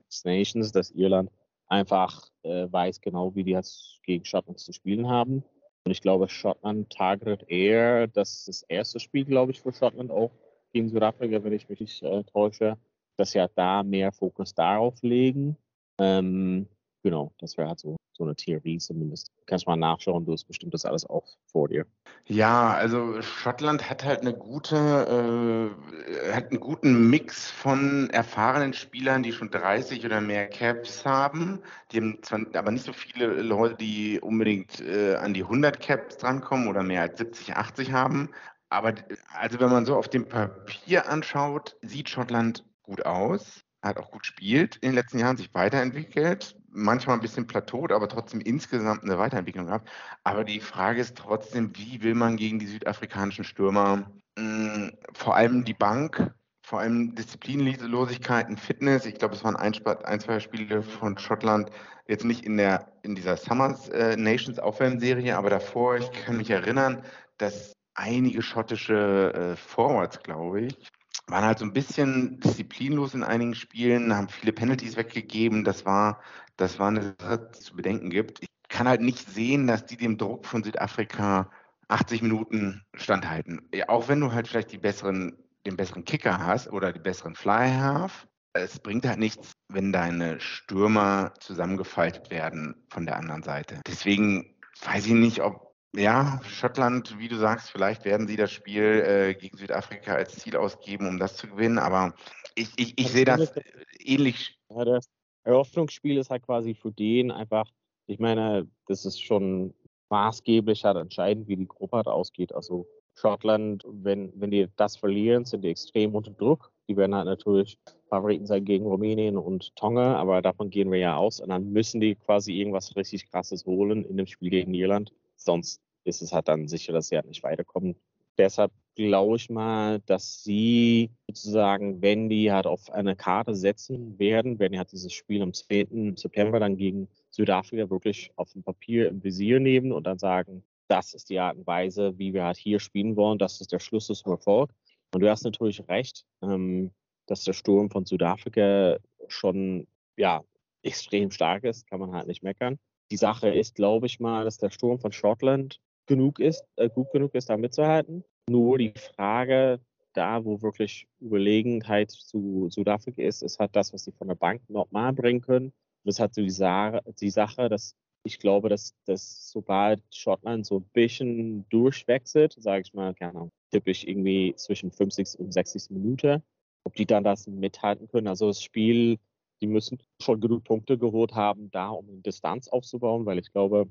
dass 0.09 0.23
Nations, 0.23 0.71
dass 0.71 0.91
Irland 0.91 1.29
einfach 1.67 2.29
äh, 2.43 2.71
weiß 2.71 3.01
genau, 3.01 3.35
wie 3.35 3.43
die 3.43 3.51
jetzt 3.51 3.99
gegen 4.03 4.25
Schottland 4.25 4.59
zu 4.59 4.73
spielen 4.73 5.07
haben. 5.07 5.43
Und 5.83 5.91
ich 5.91 6.01
glaube, 6.01 6.27
Schottland 6.27 6.89
targetet 6.91 7.49
eher, 7.49 8.07
das 8.07 8.45
das 8.45 8.63
erste 8.63 8.99
Spiel, 8.99 9.25
glaube 9.25 9.51
ich, 9.51 9.61
für 9.61 9.71
Schottland 9.71 10.11
auch 10.11 10.31
gegen 10.73 10.89
Südafrika, 10.89 11.43
wenn 11.43 11.53
ich 11.53 11.69
mich 11.69 11.79
nicht 11.79 12.03
äh, 12.03 12.23
täusche, 12.25 12.77
dass 13.15 13.31
sie 13.31 13.39
halt 13.39 13.53
da 13.55 13.83
mehr 13.83 14.11
Fokus 14.11 14.53
darauf 14.53 15.01
legen. 15.01 15.57
Ähm, 15.99 16.67
genau, 17.07 17.31
das 17.39 17.57
wäre 17.57 17.69
halt 17.69 17.79
so, 17.79 17.95
so 18.11 18.25
eine 18.25 18.35
Theorie 18.35 18.79
zumindest. 18.79 19.29
Du 19.29 19.45
kannst 19.45 19.65
mal 19.65 19.77
nachschauen, 19.77 20.25
du 20.25 20.33
hast 20.33 20.43
bestimmt 20.43 20.73
das 20.73 20.83
alles 20.83 21.05
auch 21.05 21.25
vor 21.45 21.69
dir. 21.69 21.85
Ja, 22.25 22.73
also 22.73 23.21
Schottland 23.21 23.89
hat 23.89 24.03
halt 24.03 24.21
eine 24.21 24.33
gute, 24.33 24.75
äh, 24.75 26.33
hat 26.33 26.51
einen 26.51 26.59
guten 26.59 27.09
Mix 27.09 27.49
von 27.49 28.09
erfahrenen 28.09 28.73
Spielern, 28.73 29.23
die 29.23 29.31
schon 29.31 29.49
30 29.49 30.05
oder 30.05 30.19
mehr 30.19 30.49
Caps 30.49 31.05
haben. 31.05 31.61
Die 31.91 31.97
haben 31.97 32.21
zwar 32.23 32.41
aber 32.53 32.71
nicht 32.71 32.83
so 32.83 32.91
viele 32.91 33.41
Leute, 33.41 33.75
die 33.75 34.19
unbedingt 34.19 34.81
äh, 34.81 35.15
an 35.15 35.33
die 35.33 35.43
100 35.43 35.79
Caps 35.79 36.17
drankommen 36.17 36.67
oder 36.67 36.83
mehr 36.83 37.03
als 37.03 37.19
70, 37.19 37.55
80 37.55 37.93
haben. 37.93 38.31
Aber 38.69 38.95
also 39.33 39.61
wenn 39.61 39.69
man 39.69 39.85
so 39.85 39.95
auf 39.95 40.09
dem 40.09 40.27
Papier 40.27 41.09
anschaut, 41.09 41.77
sieht 41.81 42.09
Schottland 42.09 42.65
gut 42.83 43.05
aus 43.05 43.63
hat 43.87 43.97
auch 43.97 44.11
gut 44.11 44.25
spielt 44.25 44.75
in 44.77 44.89
den 44.89 44.95
letzten 44.95 45.19
Jahren, 45.19 45.37
sich 45.37 45.53
weiterentwickelt, 45.53 46.55
manchmal 46.77 47.17
ein 47.17 47.21
bisschen 47.21 47.47
plateaut, 47.47 47.91
aber 47.91 48.07
trotzdem 48.07 48.39
insgesamt 48.39 49.03
eine 49.03 49.17
Weiterentwicklung 49.17 49.65
gehabt. 49.65 49.89
Aber 50.23 50.43
die 50.43 50.59
Frage 50.59 51.01
ist 51.01 51.17
trotzdem, 51.17 51.75
wie 51.75 52.01
will 52.03 52.15
man 52.15 52.37
gegen 52.37 52.59
die 52.59 52.67
südafrikanischen 52.67 53.43
Stürmer 53.43 54.09
mh, 54.37 54.75
hm, 54.75 54.91
vor 55.13 55.35
allem 55.35 55.65
die 55.65 55.73
Bank, 55.73 56.33
vor 56.61 56.79
allem 56.79 57.15
Disziplinlosigkeiten, 57.15 58.57
Fitness. 58.57 59.05
Ich 59.05 59.15
glaube, 59.15 59.35
es 59.35 59.43
waren 59.43 59.55
ein, 59.55 59.73
ein, 60.03 60.19
zwei 60.19 60.39
Spiele 60.39 60.83
von 60.83 61.17
Schottland, 61.17 61.71
jetzt 62.07 62.25
nicht 62.25 62.45
in 62.45 62.57
der 62.57 62.91
in 63.03 63.15
dieser 63.15 63.37
Summers 63.37 63.89
äh, 63.89 64.15
Nations 64.15 64.59
Aufwärmserie, 64.59 65.35
aber 65.35 65.49
davor, 65.49 65.97
ich 65.97 66.11
kann 66.11 66.37
mich 66.37 66.49
erinnern, 66.49 67.03
dass 67.37 67.73
einige 67.95 68.41
schottische 68.41 69.33
äh, 69.33 69.55
Forwards, 69.55 70.21
glaube 70.23 70.61
ich, 70.61 70.91
waren 71.27 71.43
halt 71.43 71.59
so 71.59 71.65
ein 71.65 71.73
bisschen 71.73 72.39
disziplinlos 72.39 73.13
in 73.13 73.23
einigen 73.23 73.55
Spielen, 73.55 74.15
haben 74.15 74.29
viele 74.29 74.53
Penalties 74.53 74.95
weggegeben. 74.95 75.63
Das 75.63 75.85
war, 75.85 76.21
das 76.55 76.79
war 76.79 76.87
eine 76.87 77.15
Sache, 77.19 77.49
die 77.53 77.59
es 77.59 77.65
zu 77.65 77.75
bedenken 77.75 78.09
gibt. 78.09 78.41
Ich 78.41 78.49
kann 78.69 78.87
halt 78.87 79.01
nicht 79.01 79.29
sehen, 79.29 79.67
dass 79.67 79.85
die 79.85 79.97
dem 79.97 80.17
Druck 80.17 80.45
von 80.45 80.63
Südafrika 80.63 81.49
80 81.89 82.21
Minuten 82.21 82.83
standhalten. 82.93 83.67
Ja, 83.73 83.89
auch 83.89 84.07
wenn 84.07 84.19
du 84.19 84.31
halt 84.31 84.47
vielleicht 84.47 84.71
die 84.71 84.77
besseren, 84.77 85.37
den 85.65 85.77
besseren 85.77 86.05
Kicker 86.05 86.45
hast 86.45 86.71
oder 86.71 86.91
die 86.93 86.99
besseren 86.99 87.35
Fly 87.35 87.71
Half, 87.71 88.27
es 88.53 88.79
bringt 88.79 89.05
halt 89.05 89.19
nichts, 89.19 89.51
wenn 89.69 89.91
deine 89.91 90.39
Stürmer 90.39 91.33
zusammengefaltet 91.39 92.31
werden 92.31 92.75
von 92.89 93.05
der 93.05 93.17
anderen 93.17 93.43
Seite. 93.43 93.81
Deswegen 93.85 94.55
weiß 94.83 95.05
ich 95.05 95.13
nicht, 95.13 95.41
ob 95.41 95.66
ja, 95.95 96.39
Schottland, 96.43 97.17
wie 97.17 97.27
du 97.27 97.37
sagst, 97.37 97.71
vielleicht 97.71 98.05
werden 98.05 98.27
sie 98.27 98.35
das 98.35 98.51
Spiel 98.51 98.83
äh, 98.83 99.33
gegen 99.35 99.57
Südafrika 99.57 100.15
als 100.15 100.35
Ziel 100.35 100.57
ausgeben, 100.57 101.07
um 101.07 101.17
das 101.17 101.37
zu 101.37 101.47
gewinnen, 101.47 101.79
aber 101.79 102.13
ich, 102.55 102.69
ich, 102.77 102.99
ich 102.99 103.11
sehe 103.11 103.25
das 103.25 103.51
ähnlich. 103.99 104.57
Ja, 104.69 104.85
das 104.85 105.05
Eröffnungsspiel 105.43 106.17
ist 106.17 106.29
halt 106.29 106.43
quasi 106.43 106.73
für 106.73 106.91
den 106.91 107.31
einfach, 107.31 107.69
ich 108.07 108.19
meine, 108.19 108.67
das 108.87 109.05
ist 109.05 109.21
schon 109.21 109.73
maßgeblich 110.09 110.83
halt 110.83 110.97
entscheidend, 110.97 111.47
wie 111.47 111.55
die 111.55 111.67
Gruppe 111.67 111.97
halt 111.97 112.07
ausgeht. 112.07 112.53
Also 112.53 112.87
Schottland, 113.15 113.83
wenn, 113.87 114.31
wenn 114.35 114.51
die 114.51 114.67
das 114.75 114.95
verlieren, 114.95 115.45
sind 115.45 115.63
die 115.63 115.69
extrem 115.69 116.15
unter 116.15 116.31
Druck. 116.31 116.71
Die 116.87 116.95
werden 116.95 117.15
halt 117.15 117.25
natürlich 117.25 117.77
Favoriten 118.09 118.45
sein 118.45 118.63
gegen 118.63 118.85
Rumänien 118.85 119.37
und 119.37 119.75
Tonga, 119.75 120.15
aber 120.15 120.41
davon 120.41 120.69
gehen 120.69 120.91
wir 120.91 120.99
ja 120.99 121.17
aus. 121.17 121.39
Und 121.39 121.49
dann 121.49 121.71
müssen 121.71 121.99
die 121.99 122.15
quasi 122.15 122.53
irgendwas 122.53 122.95
richtig 122.95 123.29
Krasses 123.29 123.65
holen 123.65 124.05
in 124.05 124.17
dem 124.17 124.27
Spiel 124.27 124.49
gegen 124.49 124.73
Irland. 124.73 125.11
Sonst 125.47 125.81
ist 126.03 126.21
es 126.21 126.33
halt 126.33 126.49
dann 126.49 126.67
sicher, 126.67 126.91
dass 126.91 127.07
sie 127.07 127.15
halt 127.15 127.25
nicht 127.25 127.41
weiterkommen. 127.41 127.95
Deshalb 128.37 128.71
glaube 128.95 129.37
ich 129.37 129.49
mal, 129.49 129.99
dass 130.01 130.43
sie 130.43 131.09
sozusagen, 131.27 132.01
wenn 132.01 132.27
die 132.27 132.51
halt 132.51 132.67
auf 132.67 132.91
eine 132.91 133.15
Karte 133.15 133.55
setzen 133.55 134.19
werden, 134.19 134.59
werden 134.59 134.73
die 134.73 134.77
halt 134.77 134.91
dieses 134.91 135.13
Spiel 135.13 135.41
am 135.41 135.53
10. 135.53 136.17
September 136.17 136.59
dann 136.59 136.75
gegen 136.75 137.07
Südafrika 137.29 137.89
wirklich 137.89 138.31
auf 138.35 138.51
dem 138.51 138.61
Papier 138.61 139.07
im 139.07 139.23
Visier 139.23 139.61
nehmen 139.61 139.93
und 139.93 140.05
dann 140.05 140.19
sagen, 140.19 140.63
das 140.89 141.13
ist 141.13 141.29
die 141.29 141.39
Art 141.39 141.55
und 141.57 141.65
Weise, 141.65 142.17
wie 142.17 142.33
wir 142.33 142.43
halt 142.43 142.57
hier 142.57 142.79
spielen 142.79 143.15
wollen, 143.15 143.39
das 143.39 143.61
ist 143.61 143.71
der 143.71 143.79
Schluss 143.79 144.07
zum 144.07 144.31
Erfolg. 144.33 144.71
Und 145.13 145.21
du 145.21 145.29
hast 145.29 145.43
natürlich 145.43 145.87
recht, 145.87 146.25
ähm, 146.41 146.91
dass 147.25 147.45
der 147.45 147.53
Sturm 147.53 147.89
von 147.89 148.05
Südafrika 148.05 148.97
schon 149.29 149.87
ja, 150.17 150.43
extrem 150.81 151.31
stark 151.31 151.63
ist, 151.63 151.87
kann 151.87 152.01
man 152.01 152.13
halt 152.13 152.27
nicht 152.27 152.43
meckern. 152.43 152.77
Die 153.11 153.17
Sache 153.17 153.49
ist, 153.49 153.75
glaube 153.75 154.05
ich 154.05 154.19
mal, 154.19 154.43
dass 154.43 154.57
der 154.57 154.69
Sturm 154.69 154.99
von 154.99 155.11
Schottland 155.11 155.79
genug 156.07 156.39
ist, 156.39 156.63
äh, 156.75 156.89
gut 156.89 157.11
genug 157.11 157.35
ist, 157.35 157.49
da 157.49 157.57
mitzuhalten. 157.57 158.23
Nur 158.49 158.77
die 158.77 158.93
Frage, 159.15 159.79
da 160.13 160.43
wo 160.43 160.61
wirklich 160.61 161.07
Überlegenheit 161.21 162.11
zu 162.11 162.69
Südafrika 162.69 163.21
ist, 163.21 163.43
ist 163.43 163.59
halt 163.59 163.75
das, 163.75 163.93
was 163.93 164.03
sie 164.03 164.11
von 164.11 164.27
der 164.27 164.35
Bank 164.35 164.61
nochmal 164.69 165.13
bringen 165.13 165.41
können. 165.41 165.73
Das 166.03 166.19
hat 166.19 166.33
so 166.33 166.41
die, 166.41 166.49
Sa 166.49 167.01
die 167.19 167.29
Sache, 167.29 167.69
dass 167.69 167.95
ich 168.23 168.39
glaube, 168.39 168.69
dass, 168.69 168.93
dass 169.05 169.49
sobald 169.51 170.01
Schottland 170.13 170.65
so 170.65 170.79
ein 170.79 170.89
bisschen 170.93 171.67
durchwechselt, 171.69 172.55
sage 172.57 172.81
ich 172.81 172.93
mal, 172.93 173.13
keine 173.13 173.49
typisch 173.71 174.03
irgendwie 174.05 174.53
zwischen 174.55 174.91
50 174.91 175.39
und 175.39 175.53
60 175.53 175.89
Minuten, 175.91 176.43
ob 176.83 176.95
die 176.95 177.05
dann 177.05 177.23
das 177.23 177.47
mithalten 177.47 178.07
können. 178.07 178.27
Also 178.27 178.47
das 178.47 178.61
Spiel, 178.61 179.17
die 179.61 179.67
müssen 179.67 179.99
schon 180.21 180.39
genug 180.39 180.63
Punkte 180.63 180.97
geholt 180.97 181.33
haben, 181.33 181.69
da 181.71 181.89
um 181.89 182.07
eine 182.09 182.21
Distanz 182.21 182.67
aufzubauen, 182.67 183.25
weil 183.25 183.39
ich 183.39 183.51
glaube, 183.51 183.89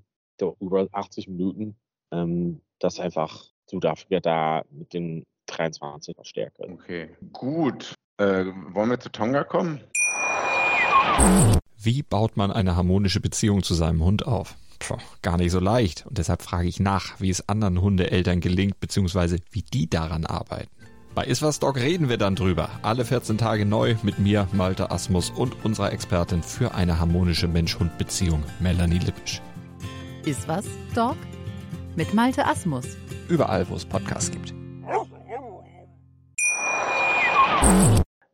über 0.60 0.86
80 0.92 1.28
Minuten, 1.28 1.76
ähm, 2.12 2.60
dass 2.78 3.00
einfach 3.00 3.44
Südafrika 3.68 4.20
da 4.20 4.62
mit 4.70 4.92
den 4.92 5.24
23 5.46 6.16
stärker. 6.22 6.68
Okay, 6.68 7.08
gut. 7.32 7.94
Äh, 8.18 8.46
wollen 8.72 8.90
wir 8.90 9.00
zu 9.00 9.10
Tonga 9.10 9.44
kommen? 9.44 9.80
Wie 11.78 12.02
baut 12.02 12.36
man 12.36 12.50
eine 12.50 12.76
harmonische 12.76 13.20
Beziehung 13.20 13.62
zu 13.62 13.74
seinem 13.74 14.02
Hund 14.02 14.26
auf? 14.26 14.56
Puh, 14.78 14.98
gar 15.22 15.36
nicht 15.36 15.52
so 15.52 15.60
leicht. 15.60 16.06
Und 16.06 16.18
deshalb 16.18 16.42
frage 16.42 16.68
ich 16.68 16.80
nach, 16.80 17.20
wie 17.20 17.30
es 17.30 17.48
anderen 17.48 17.80
Hundeeltern 17.80 18.40
gelingt, 18.40 18.80
beziehungsweise 18.80 19.38
wie 19.50 19.62
die 19.62 19.88
daran 19.88 20.26
arbeiten. 20.26 20.75
Bei 21.16 21.24
Iswas 21.24 21.58
Dog 21.60 21.76
reden 21.76 22.10
wir 22.10 22.18
dann 22.18 22.36
drüber. 22.36 22.68
Alle 22.82 23.06
14 23.06 23.38
Tage 23.38 23.64
neu 23.64 23.94
mit 24.02 24.18
mir, 24.18 24.48
Malte 24.52 24.90
Asmus 24.90 25.30
und 25.30 25.64
unserer 25.64 25.90
Expertin 25.90 26.42
für 26.42 26.74
eine 26.74 27.00
harmonische 27.00 27.48
Mensch-Hund-Beziehung, 27.48 28.44
Melanie 28.60 28.98
Lippisch. 28.98 29.40
Iswas 30.26 30.66
Dog 30.94 31.16
mit 31.96 32.12
Malte 32.12 32.44
Asmus. 32.44 32.98
Überall, 33.30 33.66
wo 33.70 33.76
es 33.76 33.86
Podcasts 33.86 34.30
gibt. 34.30 34.52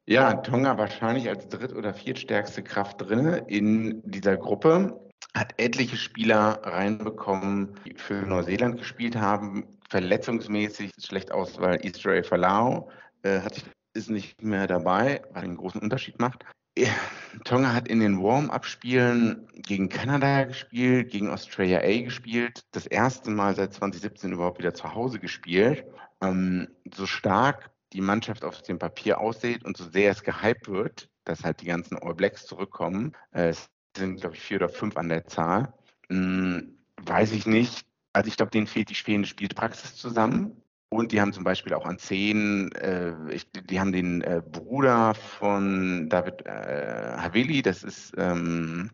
Ja, 0.07 0.35
Tonga 0.35 0.77
wahrscheinlich 0.77 1.29
als 1.29 1.49
dritt- 1.49 1.77
oder 1.77 1.95
viertstärkste 1.95 2.65
Kraft 2.65 3.01
drin 3.01 3.43
in 3.47 4.03
dieser 4.11 4.37
Gruppe. 4.37 5.01
Hat 5.35 5.55
etliche 5.57 5.97
Spieler 5.97 6.59
reinbekommen, 6.65 7.77
die 7.87 7.95
für 7.95 8.27
Neuseeland 8.27 8.79
gespielt 8.79 9.15
haben. 9.15 9.69
Verletzungsmäßig 9.93 10.93
schlecht 10.99 11.33
aus, 11.33 11.61
weil 11.61 11.77
Israel 11.85 12.25
Falau 12.25 12.91
äh, 13.25 13.41
hat 13.41 13.63
ist 13.93 14.09
nicht 14.09 14.43
mehr 14.43 14.67
dabei, 14.67 15.21
was 15.33 15.43
einen 15.43 15.59
großen 15.59 15.83
Unterschied 15.83 16.19
macht. 16.19 16.47
Tonga 17.45 17.75
hat 17.75 17.89
in 17.89 18.01
den 18.01 18.23
Warm-up-Spielen 18.23 19.47
gegen 19.53 19.91
Kanada 19.91 20.45
gespielt, 20.45 21.11
gegen 21.11 21.29
Australia 21.29 21.81
A 21.81 22.01
gespielt, 22.01 22.65
das 22.71 22.87
erste 22.87 23.31
Mal 23.31 23.55
seit 23.55 23.75
2017 23.75 24.33
überhaupt 24.33 24.59
wieder 24.61 24.73
zu 24.73 24.95
Hause 24.95 25.19
gespielt. 25.19 25.85
Ähm, 26.23 26.69
so 26.95 27.05
stark 27.05 27.71
die 27.93 28.01
Mannschaft 28.01 28.47
auf 28.47 28.63
dem 28.63 28.79
Papier 28.79 29.21
aussieht 29.21 29.63
und 29.63 29.77
so 29.77 29.85
sehr 29.91 30.11
es 30.11 30.23
gehypt 30.23 30.69
wird, 30.69 31.11
dass 31.25 31.45
halt 31.45 31.61
die 31.61 31.67
ganzen 31.67 31.99
All 31.99 32.15
Blacks 32.15 32.47
zurückkommen, 32.47 33.13
äh, 33.33 33.49
es 33.49 33.69
sind, 33.95 34.23
glaube 34.23 34.37
ich, 34.37 34.41
vier 34.41 34.57
oder 34.57 34.71
fünf 34.71 34.97
an 34.97 35.11
der 35.11 35.27
Zahl, 35.27 35.75
hm, 36.09 36.79
weiß 36.97 37.33
ich 37.33 37.45
nicht. 37.45 37.85
Also 38.13 38.29
ich 38.29 38.37
glaube, 38.37 38.51
denen 38.51 38.67
fehlt 38.67 38.91
die 38.91 38.95
fehlende 38.95 39.29
Spielpraxis 39.29 39.97
zusammen. 39.97 40.63
Und 40.89 41.13
die 41.13 41.23
haben 41.23 41.33
zum 41.33 41.45
Beispiel 41.45 41.73
auch 41.73 41.87
an 41.87 41.99
zehn, 41.99 42.71
äh, 42.73 43.15
ich, 43.31 43.51
die 43.51 43.81
haben 43.81 43.93
den 43.93 44.21
äh, 44.21 44.43
Bruder 44.45 45.15
von 45.15 46.11
David 46.11 46.45
äh, 46.45 47.17
Haveli, 47.17 47.63
das 47.63 47.83
ist 47.83 48.13
ähm, 48.19 48.91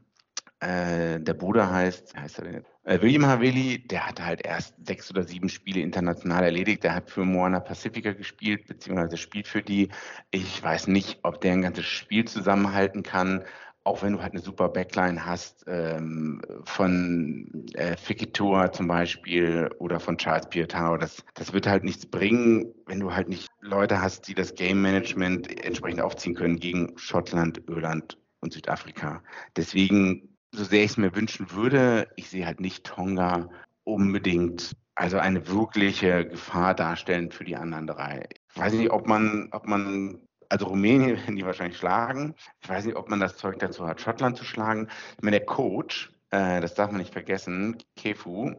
äh, 0.60 1.20
der 1.20 1.34
Bruder 1.34 1.70
heißt, 1.70 2.16
heißt 2.16 2.38
er 2.38 2.44
denn? 2.44 2.64
Äh, 2.84 3.00
William 3.00 3.26
Haveli, 3.26 3.87
der 3.87 4.06
hat 4.06 4.20
halt 4.25 4.44
erst 4.44 4.75
sechs 4.84 5.10
oder 5.10 5.22
sieben 5.22 5.48
Spiele 5.48 5.80
international 5.80 6.42
erledigt. 6.42 6.82
Der 6.82 6.94
hat 6.94 7.10
für 7.10 7.25
Moana 7.25 7.60
Pacifica 7.60 8.12
gespielt, 8.12 8.66
beziehungsweise 8.66 9.16
spielt 9.16 9.46
für 9.46 9.62
die. 9.62 9.88
Ich 10.30 10.60
weiß 10.62 10.88
nicht, 10.88 11.20
ob 11.22 11.40
der 11.40 11.52
ein 11.52 11.62
ganzes 11.62 11.87
Spiel 11.87 12.25
zusammenhalten 12.26 13.02
kann 13.02 13.44
auch 13.88 14.02
wenn 14.02 14.12
du 14.12 14.23
halt 14.23 14.35
eine 14.35 14.42
super 14.42 14.68
Backline 14.68 15.25
hast, 15.25 15.64
ähm, 15.66 16.42
von 16.64 17.66
äh, 17.73 17.97
Fikitua 17.97 18.71
zum 18.71 18.87
Beispiel 18.87 19.71
oder 19.78 19.99
von 19.99 20.18
Charles 20.18 20.47
Pietao, 20.50 20.99
das, 20.99 21.25
das 21.33 21.54
wird 21.54 21.66
halt 21.66 21.85
nichts 21.85 22.04
bringen, 22.04 22.75
wenn 22.87 23.00
du 23.00 23.14
halt 23.14 23.30
nicht 23.30 23.49
Leute 23.62 24.02
hast, 24.02 24.28
die 24.28 24.35
das 24.35 24.54
Game 24.54 24.83
Management 24.83 25.64
entsprechend 25.64 26.02
aufziehen 26.02 26.35
können 26.35 26.61
gegen 26.61 26.99
Schottland, 26.99 27.62
Irland 27.66 28.18
und 28.40 28.52
Südafrika. 28.52 29.23
Deswegen 29.57 30.37
so 30.52 30.64
sehr 30.64 30.85
ich 30.85 30.90
es 30.90 30.97
mir 30.99 31.16
wünschen 31.16 31.50
würde, 31.52 32.09
ich 32.16 32.28
sehe 32.28 32.45
halt 32.45 32.61
nicht 32.61 32.85
Tonga 32.85 33.49
unbedingt 33.85 34.76
also 34.97 35.16
eine 35.18 35.49
wirkliche 35.49 36.26
Gefahr 36.26 36.75
darstellen 36.75 37.30
für 37.30 37.45
die 37.45 37.57
anderen 37.57 37.87
drei. 37.87 38.28
Ich 38.52 38.61
weiß 38.61 38.75
nicht, 38.75 38.90
ob 38.90 39.07
man, 39.07 39.49
ob 39.52 39.66
man, 39.66 40.21
also 40.48 40.66
Rumänien 40.66 41.16
werden 41.16 41.36
die 41.36 41.44
wahrscheinlich 41.44 41.78
schlagen. 41.78 42.34
Ich 42.60 42.68
weiß 42.68 42.84
nicht, 42.84 42.96
ob 42.96 43.08
man 43.08 43.20
das 43.20 43.36
Zeug 43.36 43.58
dazu 43.58 43.86
hat, 43.86 44.00
Schottland 44.00 44.36
zu 44.36 44.44
schlagen. 44.44 44.88
Ich 45.16 45.22
meine, 45.22 45.38
der 45.38 45.46
Coach, 45.46 46.12
äh, 46.30 46.60
das 46.60 46.74
darf 46.74 46.90
man 46.90 47.00
nicht 47.00 47.12
vergessen, 47.12 47.76
Kefu, 47.96 48.54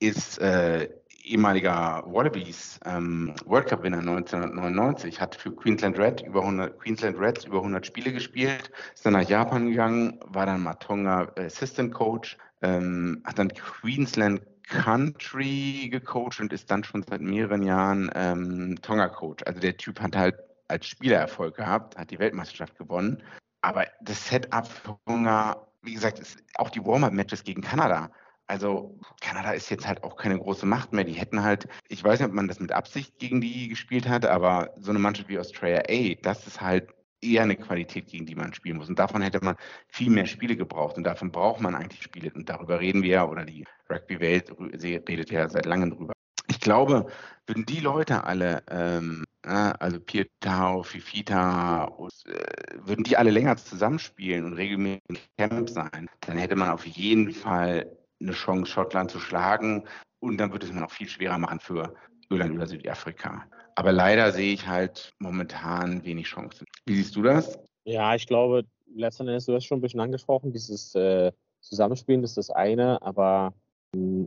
ist 0.00 0.38
äh, 0.38 0.88
ehemaliger 1.22 2.02
Wallabies 2.06 2.80
ähm, 2.84 3.34
World 3.44 3.68
Cup 3.68 3.82
Winner 3.82 3.98
1999, 3.98 5.20
hat 5.20 5.36
für 5.36 5.54
Queensland 5.54 5.98
Red 5.98 6.22
über 6.22 6.40
100, 6.40 6.78
Queensland 6.78 7.18
Reds 7.18 7.44
über 7.44 7.58
100 7.58 7.86
Spiele 7.86 8.12
gespielt, 8.12 8.70
ist 8.94 9.04
dann 9.04 9.12
nach 9.12 9.28
Japan 9.28 9.68
gegangen, 9.68 10.18
war 10.26 10.46
dann 10.46 10.62
Matonga 10.62 11.32
Assistant 11.36 11.92
Coach, 11.92 12.38
ähm, 12.62 13.22
hat 13.24 13.38
dann 13.38 13.48
Queensland 13.48 14.40
Country 14.68 15.88
gecoacht 15.90 16.40
und 16.40 16.52
ist 16.52 16.70
dann 16.70 16.84
schon 16.84 17.02
seit 17.02 17.20
mehreren 17.20 17.62
Jahren 17.62 18.10
ähm, 18.14 18.76
Tonga 18.82 19.08
Coach. 19.08 19.42
Also 19.44 19.60
der 19.60 19.76
Typ 19.76 20.00
hat 20.00 20.16
halt 20.16 20.36
als 20.70 20.86
Spieler 20.86 21.18
Erfolg 21.18 21.56
gehabt, 21.56 21.96
hat 21.96 22.10
die 22.10 22.18
Weltmeisterschaft 22.18 22.78
gewonnen. 22.78 23.22
Aber 23.60 23.86
das 24.00 24.26
Setup 24.28 24.66
für 24.66 24.98
Tonga, 25.06 25.66
wie 25.82 25.94
gesagt, 25.94 26.18
ist 26.18 26.42
auch 26.54 26.70
die 26.70 26.84
Warm-up-Matches 26.84 27.44
gegen 27.44 27.60
Kanada 27.60 28.10
also 28.50 28.98
Kanada 29.20 29.52
ist 29.52 29.70
jetzt 29.70 29.86
halt 29.86 30.02
auch 30.02 30.16
keine 30.16 30.36
große 30.36 30.66
Macht 30.66 30.92
mehr. 30.92 31.04
Die 31.04 31.12
hätten 31.12 31.42
halt, 31.42 31.68
ich 31.88 32.02
weiß 32.02 32.18
nicht, 32.18 32.28
ob 32.28 32.34
man 32.34 32.48
das 32.48 32.58
mit 32.58 32.72
Absicht 32.72 33.18
gegen 33.20 33.40
die 33.40 33.68
gespielt 33.68 34.08
hat, 34.08 34.26
aber 34.26 34.74
so 34.76 34.90
eine 34.90 34.98
Mannschaft 34.98 35.28
wie 35.28 35.38
Australia 35.38 35.82
A, 35.88 36.14
das 36.20 36.46
ist 36.48 36.60
halt 36.60 36.92
eher 37.22 37.42
eine 37.42 37.54
Qualität, 37.54 38.08
gegen 38.08 38.26
die 38.26 38.34
man 38.34 38.52
spielen 38.52 38.78
muss. 38.78 38.88
Und 38.88 38.98
davon 38.98 39.22
hätte 39.22 39.38
man 39.44 39.54
viel 39.88 40.10
mehr 40.10 40.26
Spiele 40.26 40.56
gebraucht. 40.56 40.96
Und 40.96 41.04
davon 41.04 41.30
braucht 41.30 41.60
man 41.60 41.76
eigentlich 41.76 42.02
Spiele. 42.02 42.32
Und 42.34 42.48
darüber 42.48 42.80
reden 42.80 43.02
wir 43.02 43.10
ja, 43.10 43.28
oder 43.28 43.44
die 43.44 43.64
Rugby-Welt 43.88 44.52
redet 44.58 45.30
ja 45.30 45.48
seit 45.48 45.66
langem 45.66 45.90
drüber. 45.90 46.14
Ich 46.60 46.64
glaube, 46.64 47.06
würden 47.46 47.64
die 47.64 47.80
Leute 47.80 48.24
alle, 48.24 48.62
ähm, 48.68 49.24
also 49.44 49.98
Pietau, 49.98 50.82
Fifita, 50.82 51.86
äh, 51.86 52.86
würden 52.86 53.02
die 53.02 53.16
alle 53.16 53.30
länger 53.30 53.56
zusammenspielen 53.56 54.44
und 54.44 54.52
regelmäßig 54.52 55.00
im 55.08 55.16
Camp 55.38 55.70
sein, 55.70 56.10
dann 56.20 56.36
hätte 56.36 56.56
man 56.56 56.68
auf 56.68 56.84
jeden 56.84 57.32
Fall 57.32 57.90
eine 58.20 58.32
Chance, 58.32 58.70
Schottland 58.70 59.10
zu 59.10 59.20
schlagen. 59.20 59.88
Und 60.18 60.36
dann 60.36 60.52
wird 60.52 60.62
es 60.62 60.70
mir 60.70 60.80
noch 60.80 60.90
viel 60.90 61.08
schwerer 61.08 61.38
machen 61.38 61.60
für 61.60 61.94
Irland 62.28 62.56
oder 62.56 62.66
Südafrika. 62.66 63.46
Aber 63.74 63.92
leider 63.92 64.30
sehe 64.30 64.52
ich 64.52 64.66
halt 64.66 65.14
momentan 65.18 66.04
wenig 66.04 66.26
Chancen. 66.26 66.66
Wie 66.84 66.96
siehst 66.96 67.16
du 67.16 67.22
das? 67.22 67.58
Ja, 67.84 68.14
ich 68.14 68.26
glaube, 68.26 68.64
letzten 68.94 69.26
Endes, 69.26 69.46
du 69.46 69.54
hast 69.54 69.64
schon 69.64 69.78
ein 69.78 69.80
bisschen 69.80 70.00
angesprochen, 70.00 70.52
dieses 70.52 70.94
äh, 70.94 71.32
Zusammenspielen 71.60 72.22
ist 72.22 72.36
das 72.36 72.50
eine, 72.50 73.00
aber 73.00 73.54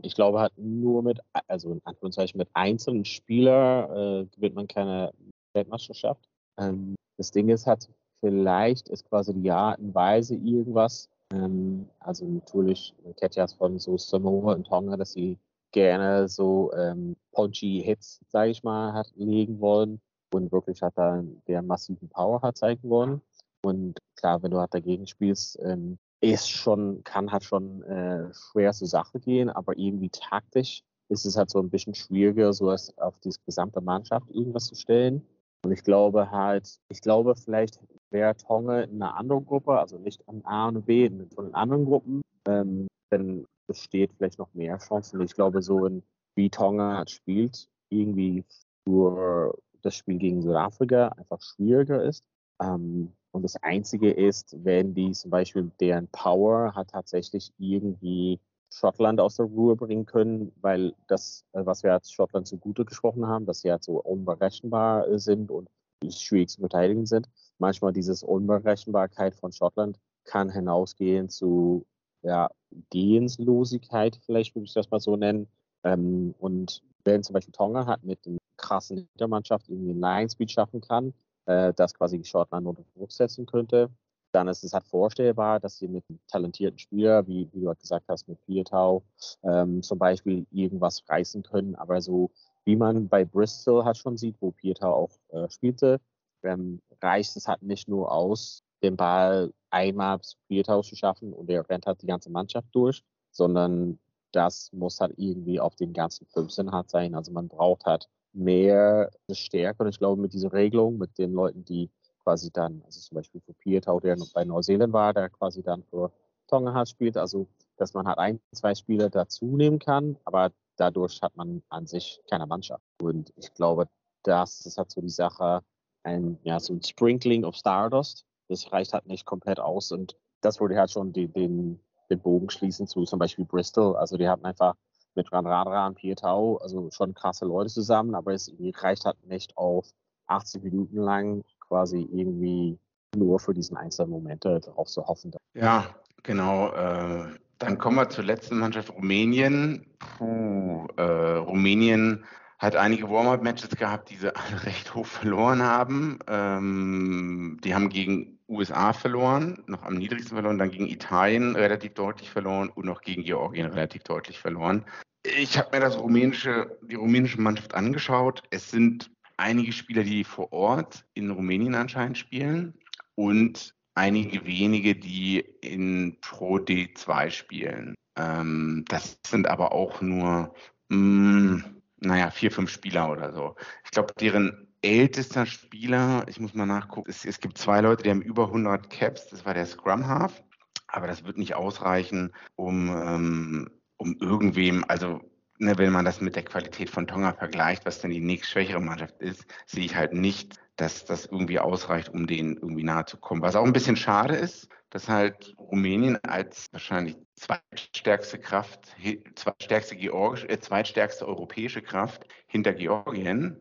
ich 0.02 0.14
glaube 0.14 0.40
halt 0.40 0.52
nur 0.56 1.02
mit, 1.02 1.20
also 1.48 1.72
in 1.72 1.80
Anführungszeichen 1.84 2.38
mit 2.38 2.48
einzelnen 2.52 3.04
Spielern 3.04 4.24
äh, 4.24 4.26
gewinnt 4.34 4.54
man 4.54 4.68
keine 4.68 5.12
Weltmeisterschaft. 5.54 6.28
Ähm, 6.58 6.94
das 7.16 7.30
Ding 7.30 7.48
ist 7.48 7.66
halt, 7.66 7.88
vielleicht 8.20 8.88
ist 8.88 9.08
quasi 9.08 9.32
die 9.34 9.50
Art 9.50 9.78
und 9.78 9.94
Weise 9.94 10.34
irgendwas, 10.34 11.08
ähm, 11.32 11.88
also 12.00 12.26
natürlich, 12.26 12.94
man 13.02 13.16
kennt 13.16 13.36
ja 13.36 13.46
von 13.46 13.78
so 13.78 13.96
Samoa 13.96 14.54
und 14.54 14.66
Tonga, 14.66 14.96
dass 14.96 15.12
sie 15.12 15.38
gerne 15.72 16.28
so 16.28 16.72
ähm, 16.74 17.16
punchy 17.32 17.82
Hits, 17.84 18.20
sage 18.28 18.50
ich 18.50 18.62
mal, 18.62 18.92
hat 18.92 19.12
legen 19.16 19.60
wollen 19.60 20.00
und 20.32 20.52
wirklich 20.52 20.82
hat 20.82 20.96
da 20.96 21.22
der 21.48 21.62
massiven 21.62 22.08
Power 22.08 22.40
hat 22.42 22.56
zeigen 22.56 22.88
wollen. 22.88 23.20
Und 23.62 23.98
klar, 24.16 24.42
wenn 24.42 24.50
du 24.50 24.58
halt 24.58 24.74
dagegen 24.74 25.06
spielst, 25.06 25.58
ähm, 25.62 25.98
ist 26.32 26.50
schon, 26.50 27.02
kann 27.04 27.30
halt 27.30 27.44
schon 27.44 27.82
äh, 27.84 28.32
schwer 28.32 28.72
zur 28.72 28.88
Sache 28.88 29.20
gehen, 29.20 29.50
aber 29.50 29.76
irgendwie 29.76 30.10
taktisch 30.10 30.82
ist 31.08 31.26
es 31.26 31.36
halt 31.36 31.50
so 31.50 31.60
ein 31.60 31.70
bisschen 31.70 31.94
schwieriger, 31.94 32.52
so 32.52 32.70
als 32.70 32.96
auf 32.98 33.18
die 33.20 33.32
gesamte 33.44 33.80
Mannschaft 33.80 34.30
irgendwas 34.30 34.66
zu 34.66 34.74
stellen. 34.74 35.26
Und 35.64 35.72
ich 35.72 35.82
glaube 35.82 36.30
halt, 36.30 36.78
ich 36.88 37.00
glaube 37.00 37.34
vielleicht 37.36 37.78
wäre 38.10 38.36
Tonge 38.36 38.84
in 38.84 39.02
einer 39.02 39.16
anderen 39.16 39.44
Gruppe, 39.44 39.78
also 39.78 39.98
nicht 39.98 40.26
an 40.28 40.42
A 40.44 40.68
und 40.68 40.86
B, 40.86 41.08
sondern 41.08 41.48
in 41.48 41.54
anderen 41.54 41.84
Gruppen, 41.84 42.22
ähm, 42.46 42.86
dann 43.10 43.44
besteht 43.66 44.12
vielleicht 44.16 44.38
noch 44.38 44.52
mehr 44.54 44.78
Chancen. 44.78 45.20
Ich 45.20 45.34
glaube, 45.34 45.62
so 45.62 45.86
in, 45.86 46.02
wie 46.36 46.50
Tonga 46.50 46.98
halt 46.98 47.10
spielt, 47.10 47.68
irgendwie 47.90 48.44
für 48.84 49.56
das 49.82 49.96
Spiel 49.96 50.18
gegen 50.18 50.42
Südafrika 50.42 51.08
einfach 51.08 51.40
schwieriger 51.40 52.02
ist. 52.02 52.24
Ähm, 52.60 53.12
und 53.32 53.42
das 53.42 53.56
Einzige 53.56 54.10
ist, 54.12 54.56
wenn 54.64 54.94
die 54.94 55.10
zum 55.12 55.30
Beispiel 55.30 55.70
deren 55.80 56.08
Power 56.08 56.74
hat 56.74 56.90
tatsächlich 56.90 57.52
irgendwie 57.58 58.38
Schottland 58.70 59.20
aus 59.20 59.36
der 59.36 59.46
Ruhe 59.46 59.76
bringen 59.76 60.06
können, 60.06 60.52
weil 60.60 60.94
das, 61.06 61.44
äh, 61.52 61.64
was 61.64 61.82
wir 61.82 61.92
als 61.92 62.12
Schottland 62.12 62.46
zugute 62.46 62.84
gesprochen 62.84 63.26
haben, 63.26 63.46
dass 63.46 63.60
sie 63.60 63.70
halt 63.70 63.84
so 63.84 64.00
unberechenbar 64.00 65.18
sind 65.18 65.50
und 65.50 65.68
schwierig 66.08 66.50
zu 66.50 66.60
verteidigen 66.60 67.06
sind. 67.06 67.28
Manchmal 67.58 67.92
dieses 67.92 68.22
Unberechenbarkeit 68.22 69.34
von 69.34 69.52
Schottland 69.52 69.98
kann 70.24 70.50
hinausgehen 70.50 71.28
zu 71.28 71.86
ja, 72.22 72.50
Gehenslosigkeit, 72.90 74.18
vielleicht 74.24 74.54
würde 74.54 74.64
ich 74.64 74.74
das 74.74 74.90
mal 74.90 75.00
so 75.00 75.16
nennen. 75.16 75.46
Ähm, 75.84 76.34
und 76.38 76.82
wenn 77.04 77.22
zum 77.22 77.34
Beispiel 77.34 77.52
Tonga 77.52 77.86
hat 77.86 78.02
mit 78.02 78.26
einer 78.26 78.38
krassen 78.56 78.96
Hintermannschaft 78.96 79.68
irgendwie 79.68 79.92
ein 79.92 80.00
Line 80.00 80.30
Speed 80.30 80.50
schaffen 80.50 80.80
kann, 80.80 81.12
äh, 81.46 81.72
das 81.74 81.94
quasi 81.94 82.22
Schottland 82.24 82.66
unter 82.66 82.84
Druck 82.96 83.12
setzen 83.12 83.46
könnte, 83.46 83.90
dann 84.32 84.48
ist 84.48 84.64
es 84.64 84.72
halt 84.72 84.84
vorstellbar, 84.84 85.60
dass 85.60 85.78
sie 85.78 85.88
mit 85.88 86.04
einem 86.08 86.18
talentierten 86.26 86.78
Spieler, 86.78 87.26
wie, 87.26 87.48
wie 87.52 87.60
du 87.60 87.68
halt 87.68 87.80
gesagt 87.80 88.06
hast, 88.08 88.28
mit 88.28 88.44
Pietau 88.46 89.04
ähm, 89.44 89.82
zum 89.82 89.98
Beispiel 89.98 90.46
irgendwas 90.50 91.02
reißen 91.08 91.42
können. 91.44 91.76
Aber 91.76 92.00
so 92.00 92.30
wie 92.64 92.76
man 92.76 93.08
bei 93.08 93.24
Bristol 93.24 93.84
halt 93.84 93.96
schon 93.96 94.16
sieht, 94.16 94.36
wo 94.40 94.50
Pietau 94.50 94.92
auch 94.92 95.10
äh, 95.28 95.48
spielte, 95.50 96.00
ähm, 96.42 96.80
reicht 97.00 97.36
es 97.36 97.46
halt 97.46 97.62
nicht 97.62 97.88
nur 97.88 98.10
aus, 98.10 98.62
den 98.82 98.96
Ball 98.96 99.52
einmal 99.70 100.20
zu 100.20 100.36
Pietau 100.48 100.82
zu 100.82 100.96
schaffen 100.96 101.32
und 101.32 101.48
er 101.48 101.68
rennt 101.68 101.86
halt 101.86 102.02
die 102.02 102.06
ganze 102.06 102.30
Mannschaft 102.30 102.68
durch, 102.72 103.02
sondern 103.30 103.98
das 104.32 104.72
muss 104.72 105.00
halt 105.00 105.14
irgendwie 105.16 105.60
auf 105.60 105.76
den 105.76 105.92
ganzen 105.92 106.26
15 106.26 106.72
hart 106.72 106.90
sein. 106.90 107.14
Also 107.14 107.32
man 107.32 107.48
braucht 107.48 107.84
halt 107.86 108.08
mehr 108.34 109.10
Stärke 109.30 109.82
und 109.84 109.88
ich 109.88 109.98
glaube 109.98 110.20
mit 110.20 110.32
dieser 110.32 110.52
Regelung, 110.52 110.98
mit 110.98 111.16
den 111.18 111.32
Leuten, 111.32 111.64
die 111.64 111.90
quasi 112.22 112.50
dann, 112.50 112.82
also 112.84 113.00
zum 113.00 113.16
Beispiel 113.16 113.40
für 113.40 113.54
Pietau, 113.54 114.00
der 114.00 114.16
noch 114.16 114.32
bei 114.32 114.44
Neuseeland 114.44 114.92
war, 114.92 115.12
der 115.12 115.30
quasi 115.30 115.62
dann 115.62 115.82
für 115.84 116.10
Tonga 116.48 116.74
hat 116.74 116.88
spielt, 116.88 117.16
also 117.16 117.46
dass 117.76 117.94
man 117.94 118.06
halt 118.06 118.18
ein, 118.18 118.40
zwei 118.52 118.74
Spieler 118.74 119.10
dazu 119.10 119.56
nehmen 119.56 119.78
kann, 119.78 120.16
aber 120.24 120.52
dadurch 120.76 121.20
hat 121.22 121.36
man 121.36 121.62
an 121.68 121.86
sich 121.86 122.20
keine 122.28 122.46
Mannschaft. 122.46 122.84
Und 123.00 123.32
ich 123.36 123.52
glaube, 123.54 123.88
das 124.22 124.66
ist 124.66 124.78
halt 124.78 124.90
so 124.90 125.00
die 125.00 125.08
Sache, 125.08 125.62
ein, 126.02 126.38
ja, 126.42 126.60
so 126.60 126.72
ein 126.72 126.82
Sprinkling 126.82 127.44
of 127.44 127.56
Stardust. 127.56 128.24
Das 128.48 128.70
reicht 128.72 128.92
halt 128.92 129.06
nicht 129.06 129.24
komplett 129.24 129.58
aus 129.58 129.90
und 129.92 130.16
das 130.40 130.60
würde 130.60 130.76
halt 130.76 130.90
schon 130.90 131.12
die, 131.12 131.28
den, 131.28 131.80
den 132.10 132.20
Bogen 132.20 132.50
schließen 132.50 132.86
zu 132.86 133.04
zum 133.04 133.18
Beispiel 133.18 133.44
Bristol. 133.44 133.96
Also 133.96 134.16
die 134.18 134.28
haben 134.28 134.44
einfach 134.44 134.74
mit 135.16 135.32
Ranradra 135.32 135.86
und 135.86 135.96
Pietau, 135.96 136.56
also 136.58 136.90
schon 136.90 137.14
krasse 137.14 137.44
Leute 137.44 137.70
zusammen, 137.70 138.14
aber 138.14 138.32
es 138.32 138.52
reicht 138.76 139.04
halt 139.04 139.16
nicht 139.26 139.56
auf 139.56 139.86
80 140.26 140.62
Minuten 140.62 140.96
lang 140.96 141.42
quasi 141.60 142.08
irgendwie 142.12 142.78
nur 143.16 143.38
für 143.38 143.54
diesen 143.54 143.76
einzelnen 143.76 144.10
Momente 144.10 144.60
darauf 144.60 144.88
zu 144.88 145.06
hoffen. 145.06 145.32
Ja, 145.54 145.86
genau. 146.22 146.72
Äh, 146.72 147.34
dann 147.58 147.78
kommen 147.78 147.96
wir 147.96 148.08
zur 148.08 148.24
letzten 148.24 148.58
Mannschaft, 148.58 148.90
Rumänien. 148.90 149.86
Puh, 149.98 150.86
äh, 150.96 151.36
Rumänien 151.36 152.24
hat 152.58 152.76
einige 152.76 153.08
Warm-up-Matches 153.10 153.70
gehabt, 153.70 154.10
die 154.10 154.16
sie 154.16 154.34
alle 154.34 154.62
recht 154.64 154.94
hoch 154.94 155.06
verloren 155.06 155.62
haben. 155.62 156.18
Ähm, 156.26 157.58
die 157.62 157.74
haben 157.74 157.88
gegen 157.88 158.33
USA 158.48 158.92
verloren, 158.92 159.62
noch 159.66 159.82
am 159.82 159.94
niedrigsten 159.94 160.36
verloren, 160.36 160.58
dann 160.58 160.70
gegen 160.70 160.88
Italien 160.88 161.56
relativ 161.56 161.94
deutlich 161.94 162.30
verloren 162.30 162.68
und 162.68 162.84
noch 162.84 163.00
gegen 163.00 163.24
Georgien 163.24 163.66
relativ 163.66 164.02
deutlich 164.02 164.38
verloren. 164.38 164.84
Ich 165.22 165.56
habe 165.56 165.70
mir 165.72 165.80
das 165.80 165.98
rumänische, 165.98 166.78
die 166.82 166.96
rumänische 166.96 167.40
Mannschaft 167.40 167.74
angeschaut. 167.74 168.42
Es 168.50 168.70
sind 168.70 169.10
einige 169.38 169.72
Spieler, 169.72 170.02
die 170.02 170.24
vor 170.24 170.52
Ort 170.52 171.06
in 171.14 171.30
Rumänien 171.30 171.74
anscheinend 171.74 172.18
spielen 172.18 172.74
und 173.14 173.74
einige 173.94 174.44
wenige, 174.44 174.94
die 174.94 175.40
in 175.60 176.18
Pro 176.20 176.56
D2 176.56 177.30
spielen. 177.30 177.94
Ähm, 178.16 178.84
das 178.88 179.18
sind 179.26 179.48
aber 179.48 179.72
auch 179.72 180.00
nur, 180.00 180.54
mh, 180.88 180.96
mm, 180.98 181.64
naja, 182.00 182.30
vier, 182.30 182.50
fünf 182.50 182.70
Spieler 182.70 183.10
oder 183.10 183.32
so. 183.32 183.56
Ich 183.84 183.90
glaube, 183.90 184.12
deren 184.20 184.73
ältester 184.84 185.46
Spieler, 185.46 186.26
ich 186.28 186.38
muss 186.38 186.54
mal 186.54 186.66
nachgucken, 186.66 187.10
es, 187.10 187.24
es, 187.24 187.40
gibt 187.40 187.58
zwei 187.58 187.80
Leute, 187.80 188.02
die 188.02 188.10
haben 188.10 188.22
über 188.22 188.46
100 188.46 188.90
Caps, 188.90 189.28
das 189.28 189.44
war 189.44 189.54
der 189.54 189.66
Scrum 189.66 190.06
Half, 190.06 190.42
aber 190.86 191.06
das 191.06 191.24
wird 191.24 191.38
nicht 191.38 191.54
ausreichen, 191.54 192.32
um, 192.54 192.88
ähm, 192.88 193.70
um 193.96 194.16
irgendwem, 194.20 194.84
also 194.86 195.20
ne, 195.58 195.78
wenn 195.78 195.92
man 195.92 196.04
das 196.04 196.20
mit 196.20 196.36
der 196.36 196.44
Qualität 196.44 196.90
von 196.90 197.06
Tonga 197.06 197.32
vergleicht, 197.32 197.86
was 197.86 198.00
denn 198.00 198.10
die 198.10 198.20
nächst 198.20 198.50
schwächere 198.50 198.80
Mannschaft 198.80 199.20
ist, 199.20 199.44
sehe 199.66 199.84
ich 199.84 199.96
halt 199.96 200.12
nicht, 200.12 200.60
dass 200.76 201.04
das 201.04 201.26
irgendwie 201.26 201.60
ausreicht, 201.60 202.10
um 202.10 202.26
denen 202.26 202.56
irgendwie 202.56 202.82
nahe 202.82 203.04
zu 203.04 203.16
kommen. 203.16 203.42
Was 203.42 203.56
auch 203.56 203.64
ein 203.64 203.72
bisschen 203.72 203.96
schade 203.96 204.34
ist, 204.34 204.68
dass 204.90 205.08
halt 205.08 205.54
Rumänien 205.58 206.18
als 206.24 206.66
wahrscheinlich 206.72 207.16
zweitstärkste 207.36 208.38
Kraft, 208.38 208.94
zweitstärkste, 209.34 209.96
Georgisch, 209.96 210.44
äh, 210.44 210.58
zweitstärkste 210.58 211.26
europäische 211.26 211.82
Kraft 211.82 212.26
hinter 212.46 212.72
Georgien 212.72 213.60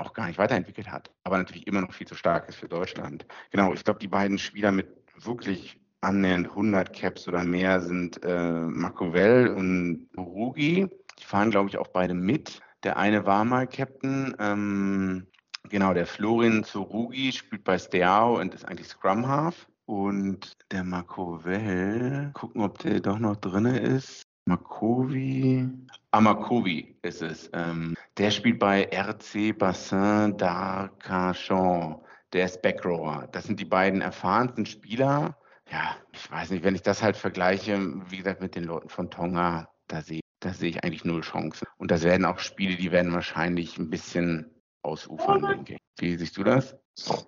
auch 0.00 0.12
gar 0.12 0.26
nicht 0.26 0.38
weiterentwickelt 0.38 0.90
hat, 0.90 1.10
aber 1.24 1.38
natürlich 1.38 1.66
immer 1.66 1.80
noch 1.80 1.92
viel 1.92 2.06
zu 2.06 2.14
stark 2.14 2.48
ist 2.48 2.56
für 2.56 2.68
Deutschland. 2.68 3.26
Genau, 3.50 3.72
ich 3.72 3.84
glaube, 3.84 4.00
die 4.00 4.08
beiden 4.08 4.38
Spieler 4.38 4.72
mit 4.72 4.88
wirklich 5.24 5.80
annähernd 6.00 6.48
100 6.48 6.92
Caps 6.92 7.28
oder 7.28 7.44
mehr 7.44 7.80
sind 7.80 8.22
äh, 8.24 8.52
Makovell 8.52 9.48
und 9.48 10.08
Rugi. 10.16 10.88
Die 11.18 11.24
fahren, 11.24 11.50
glaube 11.50 11.68
ich, 11.68 11.78
auch 11.78 11.88
beide 11.88 12.14
mit. 12.14 12.60
Der 12.82 12.96
eine 12.96 13.26
war 13.26 13.44
mal 13.44 13.66
Captain. 13.66 14.34
Ähm, 14.38 15.26
genau, 15.68 15.92
der 15.92 16.06
Florin 16.06 16.64
Zurugi 16.64 17.32
spielt 17.32 17.64
bei 17.64 17.78
Steao 17.78 18.40
und 18.40 18.54
ist 18.54 18.64
eigentlich 18.64 18.88
Scrum 18.88 19.28
Half. 19.28 19.66
Und 19.84 20.56
der 20.70 20.84
Makovell, 20.84 22.30
gucken, 22.32 22.62
ob 22.62 22.78
der 22.78 23.00
doch 23.00 23.18
noch 23.18 23.36
drin 23.36 23.66
ist. 23.66 24.22
Makovi. 24.46 25.68
Ah, 26.12 26.20
Makovi 26.20 26.96
ist 27.02 27.22
es. 27.22 27.50
Ähm, 27.52 27.94
der 28.16 28.30
spielt 28.30 28.58
bei 28.58 28.88
RC 28.92 29.56
Bassin 29.56 30.36
d'Arcachon. 30.36 32.00
Der 32.32 32.46
ist 32.46 32.62
Backrower. 32.62 33.28
Das 33.32 33.44
sind 33.44 33.60
die 33.60 33.64
beiden 33.64 34.00
erfahrensten 34.00 34.66
Spieler. 34.66 35.36
Ja, 35.70 35.96
ich 36.12 36.30
weiß 36.30 36.50
nicht, 36.50 36.64
wenn 36.64 36.74
ich 36.74 36.82
das 36.82 37.02
halt 37.02 37.16
vergleiche, 37.16 37.78
wie 38.10 38.16
gesagt, 38.16 38.40
mit 38.40 38.56
den 38.56 38.64
Leuten 38.64 38.88
von 38.88 39.10
Tonga, 39.10 39.70
da 39.86 40.02
sehe 40.02 40.20
da 40.40 40.54
sehe 40.54 40.70
ich 40.70 40.82
eigentlich 40.82 41.04
null 41.04 41.20
Chancen. 41.20 41.66
Und 41.76 41.90
das 41.90 42.02
werden 42.02 42.24
auch 42.24 42.38
Spiele, 42.38 42.76
die 42.76 42.90
werden 42.90 43.12
wahrscheinlich 43.12 43.78
ein 43.78 43.90
bisschen 43.90 44.50
ausufern, 44.82 45.42
denke 45.42 45.74
ich. 45.74 45.78
Wie 45.98 46.16
siehst 46.16 46.36
du 46.38 46.44
das? 46.44 46.76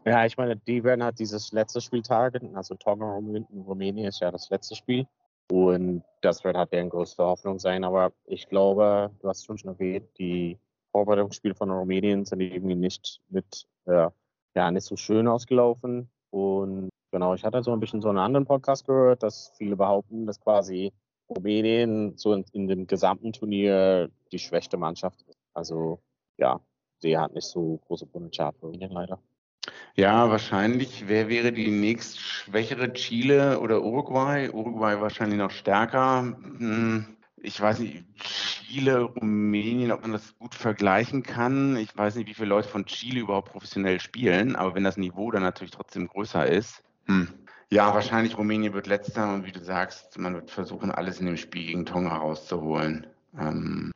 Ja, 0.05 0.25
ich 0.25 0.37
meine, 0.37 0.57
die 0.57 0.83
werden 0.83 1.05
halt 1.05 1.19
dieses 1.19 1.53
letzte 1.53 1.81
Spiel 1.81 2.03
targeten. 2.03 2.57
Also 2.57 2.75
Tonga 2.75 3.15
Rumänien 3.15 4.09
ist 4.09 4.21
ja 4.21 4.31
das 4.31 4.51
letzte 4.51 4.75
Spiel. 4.75 5.07
Und 5.53 6.03
das 6.23 6.45
wird 6.45 6.57
halt 6.57 6.73
deren 6.73 6.89
größte 6.89 7.23
Hoffnung 7.23 7.59
sein. 7.59 7.85
Aber 7.85 8.15
ich 8.25 8.49
glaube, 8.49 9.11
du 9.21 9.29
hast 9.29 9.45
schon 9.45 9.59
erwähnt, 9.59 10.09
die 10.17 10.59
Vorbereitungsspiele 10.93 11.55
von 11.55 11.71
Rumänien 11.71 12.25
sind 12.25 12.41
irgendwie 12.41 12.75
nicht 12.75 13.21
mit, 13.29 13.67
äh, 13.85 14.09
ja, 14.55 14.71
nicht 14.71 14.87
so 14.87 14.97
schön 14.97 15.29
ausgelaufen. 15.29 16.11
Und 16.31 16.89
genau, 17.11 17.35
ich 17.35 17.45
hatte 17.45 17.63
so 17.63 17.71
ein 17.71 17.81
bisschen 17.81 18.01
so 18.01 18.09
einen 18.09 18.17
anderen 18.17 18.47
Podcast 18.47 18.87
gehört, 18.87 19.23
dass 19.23 19.53
viele 19.59 19.77
behaupten, 19.77 20.25
dass 20.25 20.41
quasi 20.41 20.91
Rumänien 21.29 22.17
so 22.17 22.33
in, 22.33 22.47
in 22.55 22.67
dem 22.67 22.87
gesamten 22.87 23.35
Turnier 23.35 24.09
die 24.33 24.39
schwächste 24.39 24.79
Mannschaft 24.79 25.21
ist. 25.29 25.37
Also 25.53 26.01
ja, 26.39 26.63
sie 27.01 27.19
hat 27.19 27.35
nicht 27.35 27.47
so 27.47 27.79
große 27.89 28.07
Potenzial 28.07 28.55
für 28.55 28.69
Rumänien 28.69 28.93
leider. 28.93 29.19
Ja, 29.95 30.31
wahrscheinlich. 30.31 31.05
Wer 31.07 31.29
wäre 31.29 31.53
die 31.53 31.71
nächst 31.71 32.19
schwächere 32.19 32.93
Chile 32.93 33.61
oder 33.61 33.83
Uruguay? 33.83 34.49
Uruguay 34.51 35.01
wahrscheinlich 35.01 35.39
noch 35.39 35.51
stärker. 35.51 36.21
Hm, 36.23 37.17
ich 37.37 37.61
weiß 37.61 37.81
nicht, 37.81 38.05
Chile, 38.19 39.03
Rumänien, 39.03 39.93
ob 39.93 40.03
man 40.03 40.13
das 40.13 40.37
gut 40.39 40.55
vergleichen 40.55 41.23
kann. 41.23 41.77
Ich 41.77 41.97
weiß 41.97 42.15
nicht, 42.15 42.29
wie 42.29 42.35
viele 42.35 42.49
Leute 42.49 42.69
von 42.69 42.87
Chile 42.87 43.21
überhaupt 43.21 43.53
professionell 43.53 44.01
spielen, 44.01 44.57
aber 44.57 44.75
wenn 44.75 44.85
das 44.85 44.97
Niveau 44.97 45.31
dann 45.31 45.43
natürlich 45.43 45.73
trotzdem 45.73 46.07
größer 46.07 46.47
ist. 46.47 46.83
Hm. 47.07 47.29
Ja, 47.71 47.95
wahrscheinlich 47.95 48.37
Rumänien 48.37 48.75
wird 48.75 48.87
letzter 48.87 49.33
und 49.33 49.47
wie 49.47 49.53
du 49.53 49.65
sagst, 49.65 50.19
man 50.19 50.35
wird 50.35 50.51
versuchen, 50.51 50.91
alles 50.91 51.21
in 51.21 51.27
dem 51.27 51.37
Spiel 51.37 51.67
gegen 51.67 51.87
Tonga 51.87 52.17
rauszuholen. 52.17 53.07
Ähm, 53.39 53.93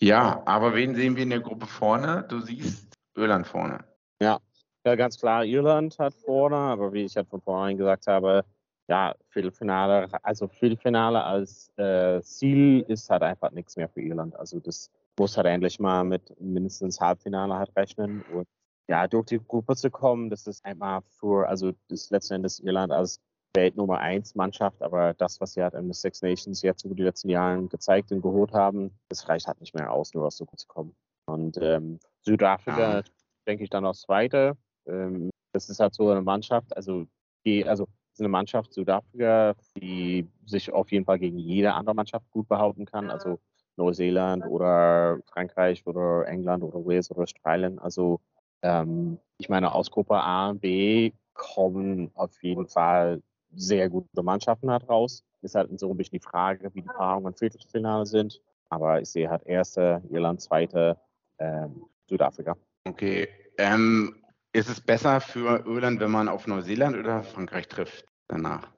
ja, 0.00 0.42
aber 0.46 0.74
wen 0.74 0.94
sehen 0.94 1.16
wir 1.16 1.24
in 1.24 1.30
der 1.30 1.40
Gruppe 1.40 1.66
vorne? 1.66 2.24
Du 2.28 2.40
siehst 2.40 2.94
Irland 3.16 3.46
vorne. 3.46 3.84
Ja, 4.20 4.38
ja, 4.84 4.94
ganz 4.94 5.18
klar, 5.18 5.44
Irland 5.44 5.98
hat 5.98 6.14
vorne, 6.14 6.56
aber 6.56 6.92
wie 6.92 7.04
ich 7.04 7.16
halt 7.16 7.28
von 7.28 7.40
vornherein 7.40 7.76
gesagt 7.76 8.06
habe, 8.06 8.44
ja, 8.88 9.14
Viertelfinale, 9.28 10.08
also 10.22 10.48
Viertelfinale 10.48 11.22
als 11.22 11.70
äh, 11.76 12.22
Ziel 12.22 12.80
ist 12.88 13.10
halt 13.10 13.22
einfach 13.22 13.50
nichts 13.50 13.76
mehr 13.76 13.88
für 13.88 14.00
Irland. 14.00 14.34
Also 14.36 14.60
das 14.60 14.90
muss 15.18 15.36
halt 15.36 15.46
endlich 15.46 15.78
mal 15.78 16.04
mit 16.04 16.40
mindestens 16.40 17.00
Halbfinale 17.00 17.54
halt 17.54 17.74
rechnen. 17.76 18.24
Und 18.32 18.46
ja, 18.88 19.06
durch 19.06 19.26
die 19.26 19.40
Gruppe 19.40 19.76
zu 19.76 19.90
kommen, 19.90 20.30
das 20.30 20.46
ist 20.46 20.64
einfach 20.64 21.02
für, 21.20 21.46
also 21.48 21.72
das 21.88 22.08
letzten 22.10 22.34
Endes 22.34 22.60
Irland 22.60 22.92
als 22.92 23.20
Welt 23.54 23.76
Nummer 23.76 23.98
1 23.98 24.34
Mannschaft, 24.36 24.82
aber 24.82 25.14
das, 25.14 25.40
was 25.40 25.52
sie 25.52 25.62
halt 25.62 25.74
in 25.74 25.86
den 25.88 25.92
Six 25.92 26.22
Nations 26.22 26.62
jetzt 26.62 26.84
über 26.84 26.94
die 26.94 27.02
letzten 27.02 27.28
Jahre 27.28 27.62
gezeigt 27.66 28.12
und 28.12 28.22
geholt 28.22 28.52
haben, 28.52 28.92
das 29.08 29.28
reicht 29.28 29.46
halt 29.46 29.60
nicht 29.60 29.74
mehr 29.74 29.92
aus, 29.92 30.14
nur 30.14 30.26
aus 30.26 30.36
so 30.36 30.46
gut 30.46 30.60
zu 30.60 30.68
kommen. 30.68 30.94
Und 31.26 31.58
ähm, 31.60 31.98
Südafrika, 32.22 32.98
ja. 32.98 33.02
denke 33.46 33.64
ich, 33.64 33.70
dann 33.70 33.84
auch 33.84 33.94
Zweite. 33.94 34.56
Ähm, 34.88 35.30
das 35.52 35.68
ist 35.68 35.80
halt 35.80 35.94
so 35.94 36.10
eine 36.10 36.22
Mannschaft, 36.22 36.76
also 36.76 37.06
die, 37.44 37.66
also 37.66 37.86
ist 38.12 38.20
eine 38.20 38.28
Mannschaft 38.28 38.72
Südafrika, 38.72 39.54
die 39.76 40.28
sich 40.44 40.72
auf 40.72 40.90
jeden 40.90 41.04
Fall 41.04 41.18
gegen 41.18 41.38
jede 41.38 41.72
andere 41.72 41.94
Mannschaft 41.94 42.28
gut 42.30 42.48
behaupten 42.48 42.84
kann. 42.84 43.10
Also 43.10 43.38
Neuseeland 43.76 44.44
oder 44.44 45.20
Frankreich 45.26 45.86
oder 45.86 46.26
England 46.26 46.64
oder 46.64 46.84
Wales 46.84 47.10
oder 47.12 47.22
Australien. 47.22 47.78
Also 47.78 48.20
ähm, 48.62 49.18
ich 49.38 49.48
meine, 49.48 49.72
aus 49.72 49.90
Gruppe 49.90 50.16
A 50.16 50.50
und 50.50 50.60
B 50.60 51.12
kommen 51.32 52.10
auf 52.14 52.42
jeden 52.42 52.66
Fall 52.66 53.22
sehr 53.54 53.88
gute 53.88 54.22
Mannschaften 54.22 54.70
halt 54.70 54.88
raus. 54.88 55.22
Ist 55.42 55.54
halt 55.54 55.78
so 55.78 55.90
ein 55.90 55.96
bisschen 55.96 56.18
die 56.18 56.26
Frage, 56.26 56.74
wie 56.74 56.82
die 56.82 56.88
Paarungen 56.88 57.32
im 57.32 57.38
Viertelfinale 57.38 58.04
sind. 58.04 58.42
Aber 58.68 59.00
ich 59.00 59.08
sehe 59.08 59.30
halt 59.30 59.46
erste, 59.46 60.02
Irland 60.10 60.40
zweite, 60.40 60.98
ähm, 61.38 61.84
Südafrika. 62.08 62.56
Okay. 62.84 63.28
Ähm, 63.56 64.16
ist 64.58 64.68
es 64.68 64.80
besser 64.80 65.20
für 65.20 65.64
Irland, 65.66 66.00
wenn 66.00 66.10
man 66.10 66.28
auf 66.28 66.46
Neuseeland 66.46 66.96
oder 66.96 67.22
Frankreich 67.22 67.68
trifft 67.68 68.04
danach? 68.28 68.68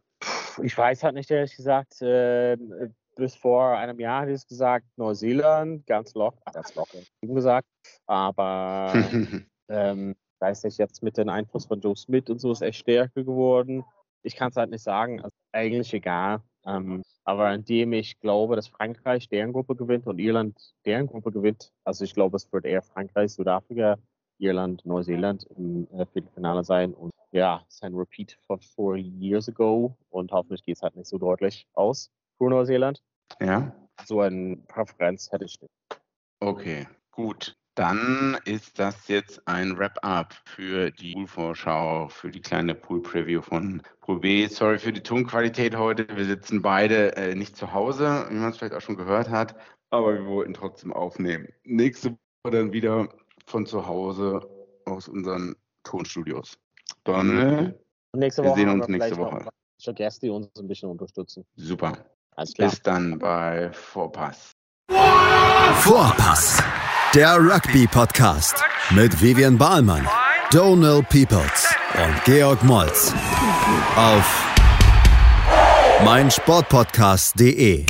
Ich 0.62 0.76
weiß 0.76 1.02
halt 1.02 1.14
nicht, 1.14 1.30
ehrlich 1.30 1.56
gesagt. 1.56 2.02
Äh, 2.02 2.56
bis 3.16 3.34
vor 3.34 3.76
einem 3.76 3.98
Jahr 3.98 4.22
hätte 4.22 4.32
ich 4.32 4.46
gesagt, 4.46 4.86
Neuseeland, 4.96 5.86
ganz 5.86 6.14
locker, 6.14 6.40
ganz 6.52 6.74
locker, 6.74 6.98
gesagt. 7.22 7.66
Aber 8.06 8.92
ähm, 9.68 10.14
weiß 10.38 10.64
ich 10.64 10.78
jetzt 10.78 11.02
mit 11.02 11.16
dem 11.16 11.28
Einfluss 11.28 11.66
von 11.66 11.80
Joe 11.80 11.96
Smith 11.96 12.28
und 12.28 12.40
so 12.40 12.52
ist 12.52 12.62
echt 12.62 12.80
stärker 12.80 13.24
geworden 13.24 13.84
ich 14.22 14.36
kann 14.36 14.50
es 14.50 14.56
halt 14.56 14.70
nicht 14.70 14.82
sagen. 14.82 15.20
Also 15.20 15.34
eigentlich 15.52 15.92
egal. 15.94 16.42
Ähm, 16.66 17.02
aber 17.24 17.52
indem 17.54 17.92
ich 17.92 18.18
glaube, 18.20 18.56
dass 18.56 18.68
Frankreich 18.68 19.28
deren 19.28 19.52
Gruppe 19.52 19.76
gewinnt 19.76 20.06
und 20.06 20.18
Irland 20.18 20.58
deren 20.84 21.06
Gruppe 21.06 21.30
gewinnt, 21.30 21.72
also 21.84 22.04
ich 22.04 22.12
glaube, 22.12 22.36
es 22.36 22.52
wird 22.52 22.66
eher 22.66 22.82
Frankreich, 22.82 23.32
Südafrika, 23.32 23.96
Irland, 24.40 24.84
Neuseeland 24.84 25.44
im 25.56 25.86
äh, 25.92 26.06
Viertelfinale 26.06 26.64
sein. 26.64 26.94
Und 26.94 27.12
ja, 27.32 27.62
es 27.68 27.76
ist 27.76 27.84
ein 27.84 27.94
Repeat 27.94 28.38
von 28.46 28.60
four 28.60 28.96
years 28.96 29.48
ago 29.48 29.96
und 30.10 30.32
hoffentlich 30.32 30.62
geht 30.64 30.76
es 30.76 30.82
halt 30.82 30.96
nicht 30.96 31.08
so 31.08 31.18
deutlich 31.18 31.66
aus 31.74 32.10
für 32.38 32.48
Neuseeland. 32.48 33.02
Ja. 33.40 33.72
So 34.04 34.20
eine 34.20 34.56
Präferenz 34.56 35.30
hätte 35.30 35.44
ich 35.44 35.60
nicht. 35.60 35.72
Okay, 36.40 36.88
gut. 37.12 37.54
Dann 37.76 38.36
ist 38.44 38.78
das 38.78 39.08
jetzt 39.08 39.46
ein 39.46 39.78
Wrap-up 39.78 40.34
für 40.44 40.90
die 40.90 41.12
Pool-Vorschau, 41.12 42.08
für 42.08 42.30
die 42.30 42.40
kleine 42.40 42.74
Pool-Preview 42.74 43.42
von 43.42 43.80
Pool 44.00 44.20
B. 44.20 44.46
Sorry 44.48 44.78
für 44.78 44.92
die 44.92 45.02
Tonqualität 45.02 45.76
heute. 45.76 46.06
Wir 46.16 46.24
sitzen 46.24 46.62
beide 46.62 47.16
äh, 47.16 47.34
nicht 47.34 47.56
zu 47.56 47.72
Hause, 47.72 48.26
wie 48.28 48.34
man 48.34 48.50
es 48.50 48.58
vielleicht 48.58 48.74
auch 48.74 48.80
schon 48.80 48.96
gehört 48.96 49.30
hat, 49.30 49.54
aber 49.90 50.14
wir 50.14 50.26
wollten 50.26 50.52
trotzdem 50.52 50.92
aufnehmen. 50.92 51.48
Nächste 51.62 52.10
Woche 52.10 52.56
dann 52.56 52.72
wieder 52.72 53.08
von 53.46 53.66
zu 53.66 53.86
Hause 53.86 54.40
aus 54.84 55.08
unseren 55.08 55.56
Tonstudios. 55.84 56.58
Dann 57.04 57.38
äh, 57.38 57.74
nächste 58.16 58.42
Woche 58.44 58.56
wir 58.56 58.56
sehen 58.56 58.80
uns 58.80 58.88
nächste 58.88 59.16
Woche. 59.16 59.48
Schon 59.80 59.94
Gäste, 59.94 60.26
die 60.26 60.30
uns 60.30 60.48
ein 60.58 60.68
bisschen 60.68 60.90
unterstützen. 60.90 61.44
Super. 61.56 61.92
Bis 62.56 62.82
dann 62.82 63.18
bei 63.18 63.70
Vorpass. 63.72 64.52
Vorpass. 65.80 66.62
Der 67.14 67.36
Rugby-Podcast 67.36 68.62
mit 68.90 69.20
Vivian 69.20 69.58
Bahlmann, 69.58 70.06
Donal 70.52 71.02
Peoples 71.02 71.74
und 71.94 72.24
Georg 72.24 72.62
Moltz 72.62 73.12
auf 73.96 74.46
meinsportpodcast.de. 76.04 77.86